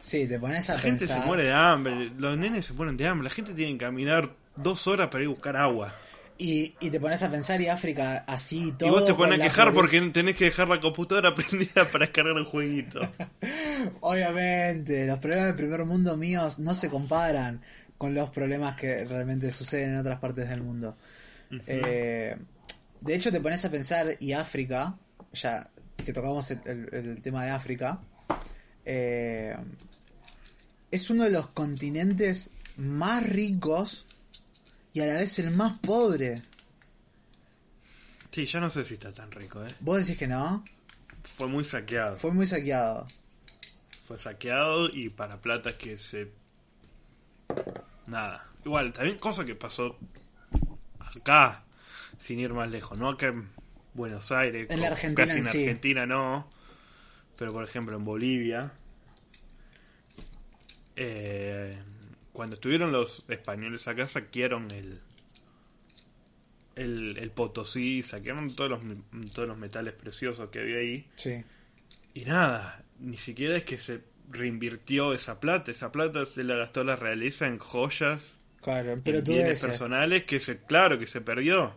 [0.00, 1.20] Sí, te pones a la gente pensar.
[1.22, 4.30] se muere de hambre, los nenes se mueren de hambre, la gente tiene que caminar
[4.56, 5.94] dos horas para ir a buscar agua.
[6.40, 8.88] Y, y te pones a pensar y África así todo.
[8.88, 12.34] y vos te pones a quejar porque tenés que dejar la computadora prendida para descargar
[12.34, 13.00] un jueguito.
[14.00, 17.60] Obviamente, los problemas del primer mundo míos no se comparan
[17.96, 20.96] con los problemas que realmente suceden en otras partes del mundo.
[21.66, 22.36] Eh,
[23.00, 24.96] de hecho, te pones a pensar, y África,
[25.32, 28.00] ya que tocamos el, el- el tema de África,
[28.84, 29.56] eh,
[30.90, 34.06] es uno de los continentes más ricos
[34.92, 36.42] y a la vez el más pobre.
[38.30, 39.68] Sí, ya no sé si está tan rico, ¿eh?
[39.80, 40.64] Vos decís que no,
[41.36, 42.16] Fue muy saqueado.
[42.16, 43.06] fue muy saqueado.
[44.04, 46.30] Fue saqueado y para plata que se...
[48.06, 48.46] Nada.
[48.64, 49.98] Igual, también cosa que pasó
[50.98, 51.64] acá,
[52.18, 53.08] sin ir más lejos, ¿no?
[53.08, 53.48] Acá en
[53.94, 55.58] Buenos Aires, En la Argentina casi en en sí.
[55.62, 56.48] Argentina no,
[57.36, 58.72] pero por ejemplo en Bolivia,
[60.96, 61.76] eh,
[62.32, 65.00] cuando estuvieron los españoles acá saquearon el...
[66.76, 68.80] El, el Potosí, saquearon todos los,
[69.32, 71.08] todos los metales preciosos que había ahí.
[71.16, 71.42] Sí.
[72.14, 74.00] Y nada, ni siquiera es que se
[74.30, 78.20] reinvirtió esa plata, esa plata se la gastó la realeza en joyas,
[78.60, 81.74] Claro, pero en bienes personales que se, claro, que se perdió.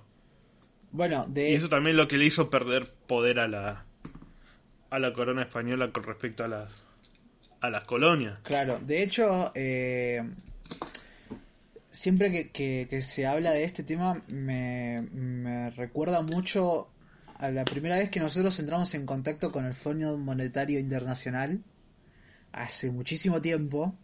[0.92, 3.86] Bueno, de Y eso también lo que le hizo perder poder a la
[4.90, 6.72] a la corona española con respecto a las
[7.62, 8.40] a las colonias.
[8.44, 10.22] Claro, de hecho, eh,
[11.90, 16.90] siempre que, que- que se habla de este tema me, me recuerda mucho
[17.38, 21.62] a la primera vez que nosotros entramos en contacto con el Fondo Monetario Internacional,
[22.52, 23.96] hace muchísimo tiempo.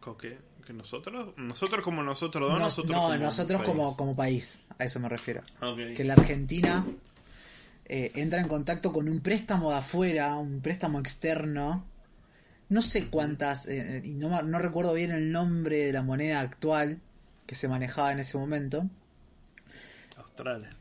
[0.00, 0.38] ¿Con qué?
[0.72, 1.34] ¿Que nosotros?
[1.36, 2.58] ¿Nosotros como nosotros dos?
[2.58, 3.70] Nos- nosotros no, como nosotros país?
[3.70, 5.42] como, como país, a eso me refiero.
[5.94, 6.86] Que la Argentina
[7.84, 11.84] eh, entra en contacto con un préstamo de afuera, un préstamo externo.
[12.70, 17.00] No sé cuántas, eh, y no, no recuerdo bien el nombre de la moneda actual
[17.46, 18.88] que se manejaba en ese momento.
[20.16, 20.74] Australia.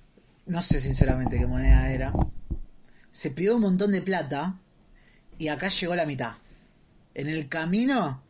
[0.45, 2.13] No sé sinceramente qué moneda era.
[3.11, 4.55] Se pidió un montón de plata
[5.37, 6.35] y acá llegó la mitad.
[7.13, 8.23] En el camino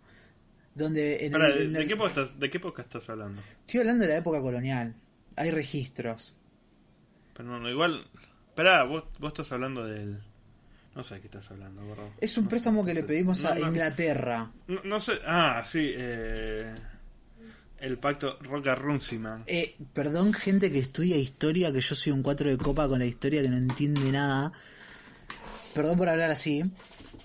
[0.76, 1.26] donde...
[1.26, 3.42] En Pará, el- ¿de, en de el- qué época estás, ¿De qué época estás hablando?
[3.62, 4.96] Estoy hablando de la época colonial.
[5.36, 6.36] Hay registros.
[7.36, 8.06] Pero no, igual...
[8.50, 10.20] Esperá, vos, vos estás hablando del...
[10.94, 12.12] No sé de qué estás hablando, gordo.
[12.20, 14.52] Es un No préstamo que le pedimos a No, Inglaterra.
[14.68, 15.14] No, no sé.
[15.26, 15.94] Ah, sí.
[15.96, 16.76] Eh,
[17.80, 19.44] El pacto Roca Runciman.
[19.48, 23.06] Eh, perdón, gente que estudia historia, que yo soy un cuatro de copa con la
[23.06, 24.52] historia que no entiende nada.
[25.74, 26.62] Perdón por hablar así,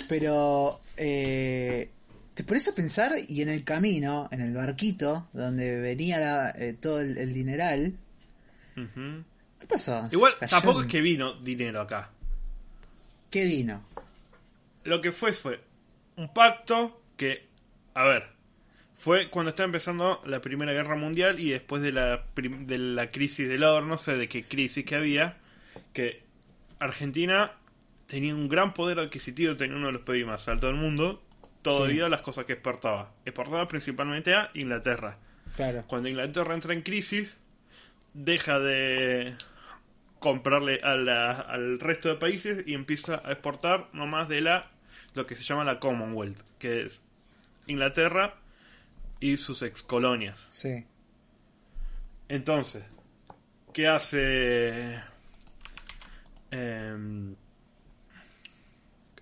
[0.08, 1.90] pero eh,
[2.36, 6.76] te pones a pensar y en el camino, en el barquito, donde venía la- eh,
[6.78, 7.94] todo el, el dineral.
[8.74, 10.06] ¿qué pasó?
[10.12, 12.10] Igual ¿Se tampoco es que vino dinero acá.
[13.30, 13.82] ¿Qué vino?
[14.84, 15.60] Lo que fue fue
[16.16, 17.46] un pacto que,
[17.94, 18.28] a ver,
[18.98, 23.48] fue cuando estaba empezando la Primera Guerra Mundial y después de la, de la crisis
[23.48, 25.38] del oro, no sé de qué crisis que había,
[25.94, 26.22] que
[26.78, 27.52] Argentina
[28.06, 31.22] tenía un gran poder adquisitivo, tenía uno de los PIB más altos del mundo,
[31.70, 31.96] todo Sí.
[32.08, 33.12] las cosas que exportaba.
[33.24, 35.18] Exportaba principalmente a Inglaterra.
[35.56, 35.84] Claro.
[35.86, 37.36] Cuando Inglaterra entra en crisis,
[38.14, 39.34] deja de
[40.18, 44.70] comprarle a la- al resto de países y empieza a exportar nomás de la
[45.14, 47.00] lo que se llama la Commonwealth, que es
[47.66, 48.34] Inglaterra
[49.20, 50.38] y sus ex colonias.
[50.48, 50.84] Sí.
[52.28, 52.84] Entonces,
[53.72, 55.00] ¿qué hace
[56.50, 57.34] em,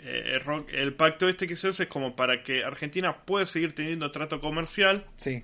[0.04, 3.74] eh, Rock- el pacto este que se hace es como para que Argentina pueda seguir
[3.74, 5.42] teniendo trato comercial Sí.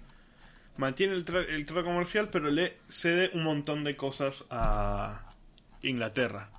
[0.77, 5.23] mantiene el, tra- el trato comercial, pero le cede un montón de cosas a
[5.83, 6.51] Inglaterra.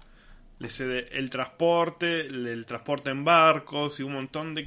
[0.59, 4.65] Le cede el transporte, el, transporte en barcos y un montón de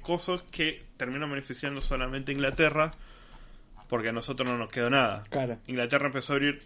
[0.00, 2.92] cosas que terminan beneficiando solamente a Inglaterra,
[3.88, 5.22] porque a nosotros no nos quedó nada.
[5.30, 5.58] Claro.
[5.66, 6.62] Inglaterra empezó a abrir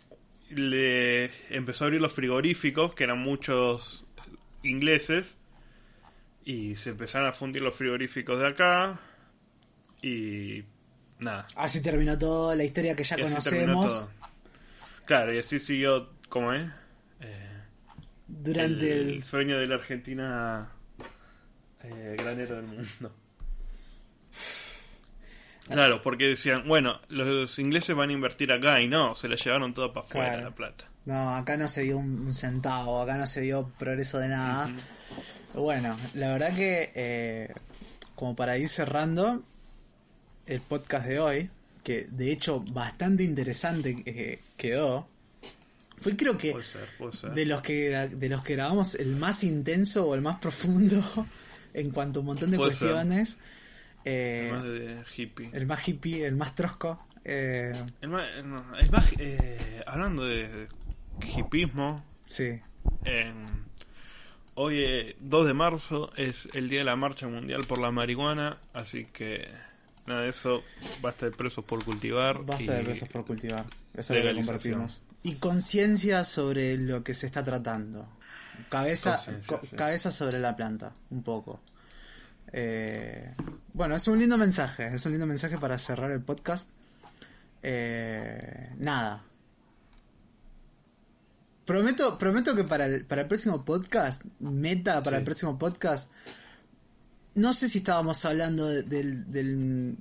[0.51, 4.05] le empezó a abrir los frigoríficos, que eran muchos
[4.63, 5.27] ingleses,
[6.45, 9.01] y se empezaron a fundir los frigoríficos de acá,
[10.03, 10.65] y
[11.19, 11.47] nada.
[11.57, 14.11] Así terminó todo, la historia que ya Y conocemos.
[15.05, 16.67] Claro, y así siguió, ¿cómo es?
[17.21, 17.49] Eh,
[18.27, 19.23] durante el, el...
[19.23, 20.73] sueño de la Argentina
[21.83, 23.15] eh, granero del mundo.
[25.69, 29.73] Claro, porque decían, bueno, los ingleses van a invertir acá y no, se la llevaron
[29.75, 30.45] toda para afuera Claro.
[30.45, 30.85] la plata.
[31.05, 34.71] No, acá no se dio un, un centavo, acá no se dio progreso de nada.
[35.55, 37.53] Bueno, la verdad que eh,
[38.15, 39.43] como para ir cerrando
[40.47, 41.51] el podcast de hoy,
[41.85, 45.09] que de hecho bastante interesante eh, quedó,
[45.99, 47.33] fue creo que Puede ser, puede ser.
[47.35, 51.03] de los que de los que grabamos el más intenso o el más profundo
[51.75, 53.39] en cuanto a un montón de Puede cuestiones.
[54.05, 55.51] Eh, Más de hippie.
[55.53, 57.05] el más hippie, el más trosco.
[57.25, 60.67] eh, El más, el más, eh, hablando de
[61.37, 62.59] hippismo, sí,
[63.05, 63.71] en-
[64.55, 68.59] hoy eh, 2 de marzo es el día de la marcha mundial por la marihuana,
[68.75, 69.49] así que
[70.07, 70.63] nada de eso,
[71.01, 72.45] basta de presos por cultivar.
[72.45, 73.67] basta y- de presos por cultivar.
[73.95, 75.01] Eso es lo que compartimos.
[75.23, 78.09] Y conciencia sobre lo que se está tratando.
[78.69, 79.77] Cabeza, Conciencia, co- sí.
[79.77, 81.61] cabeza sobre la planta, un poco.
[82.53, 83.35] Eh,
[83.73, 86.69] bueno, es un lindo mensaje, es un lindo mensaje para cerrar el podcast.
[87.63, 89.23] Eh, nada.
[91.65, 95.21] Prometo, prometo que para el, para el próximo podcast, meta para Sí.
[95.21, 96.11] el próximo podcast,
[97.35, 99.97] no sé si estábamos hablando de- del, del,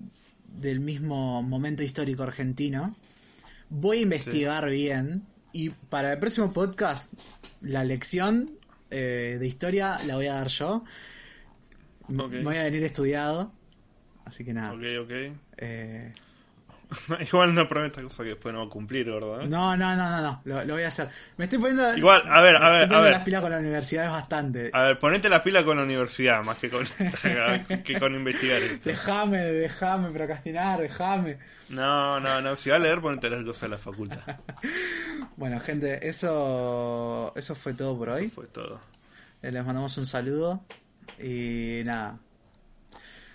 [0.48, 2.96] del mismo momento histórico argentino.
[3.70, 7.14] Voy a investigar bien y para el próximo podcast
[7.62, 8.52] la lección
[8.90, 10.84] eh, de historia la voy a dar yo.
[12.10, 13.54] Me voy a venir estudiado.
[14.26, 14.74] Así que nada.
[14.74, 15.12] Ok, ok.
[15.58, 16.14] eh,
[17.22, 19.46] Igual no prometa cosa que después no va a cumplir, ¿verdad?
[19.48, 20.42] no, no, no, no, no.
[20.46, 21.08] Lo, lo voy a hacer.
[21.38, 21.96] Me estoy poniendo.
[21.96, 24.70] Igual, a ver, a ver, a las pilas con la universidad es bastante.
[24.74, 26.86] A ver, ponete la pila con la universidad, más que con,
[27.84, 28.90] que con investigar esto.
[28.90, 31.38] Déjame, déjame procrastinar, déjame.
[31.70, 32.56] No, no, no.
[32.58, 34.20] Si va a leer, ponete las cosas de la facultad.
[35.38, 38.30] Bueno, gente, eso, eso fue todo por hoy.
[38.30, 38.80] Fue todo.
[39.42, 40.64] Eh, Les mandamos un saludo
[41.20, 42.20] y nada.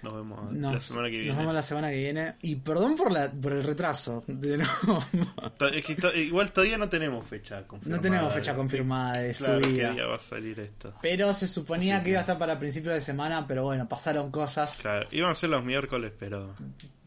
[0.06, 1.38] Nos vemos Nos, la semana que nos viene.
[1.38, 2.34] vemos la semana que viene.
[2.42, 4.22] Y perdón por la por el retraso.
[4.26, 5.04] De nuevo.
[5.58, 8.00] To- es que to- igual todavía no tenemos fecha no confirmada.
[8.02, 9.92] tenemos fecha confirmada de Claro, subida.
[9.92, 10.94] día va a salir esto.
[11.02, 14.78] Pero se suponía que iba a estar para principios de semana, pero bueno, pasaron cosas.
[14.80, 16.54] Claro, iban a ser los miércoles, pero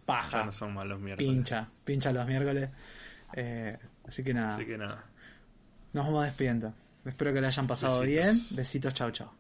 [0.06, 0.40] Paja.
[0.40, 1.32] ya no son más los miércoles.
[1.32, 2.70] pincha, pincha los miércoles.
[3.34, 3.78] Eh,
[4.08, 5.04] así que nada, Así que nada.
[5.94, 6.74] nos vamos despidiendo.
[7.06, 8.24] Espero que le hayan pasado Besitos.
[8.26, 8.46] bien.
[8.52, 9.32] Besitos, chau, chau.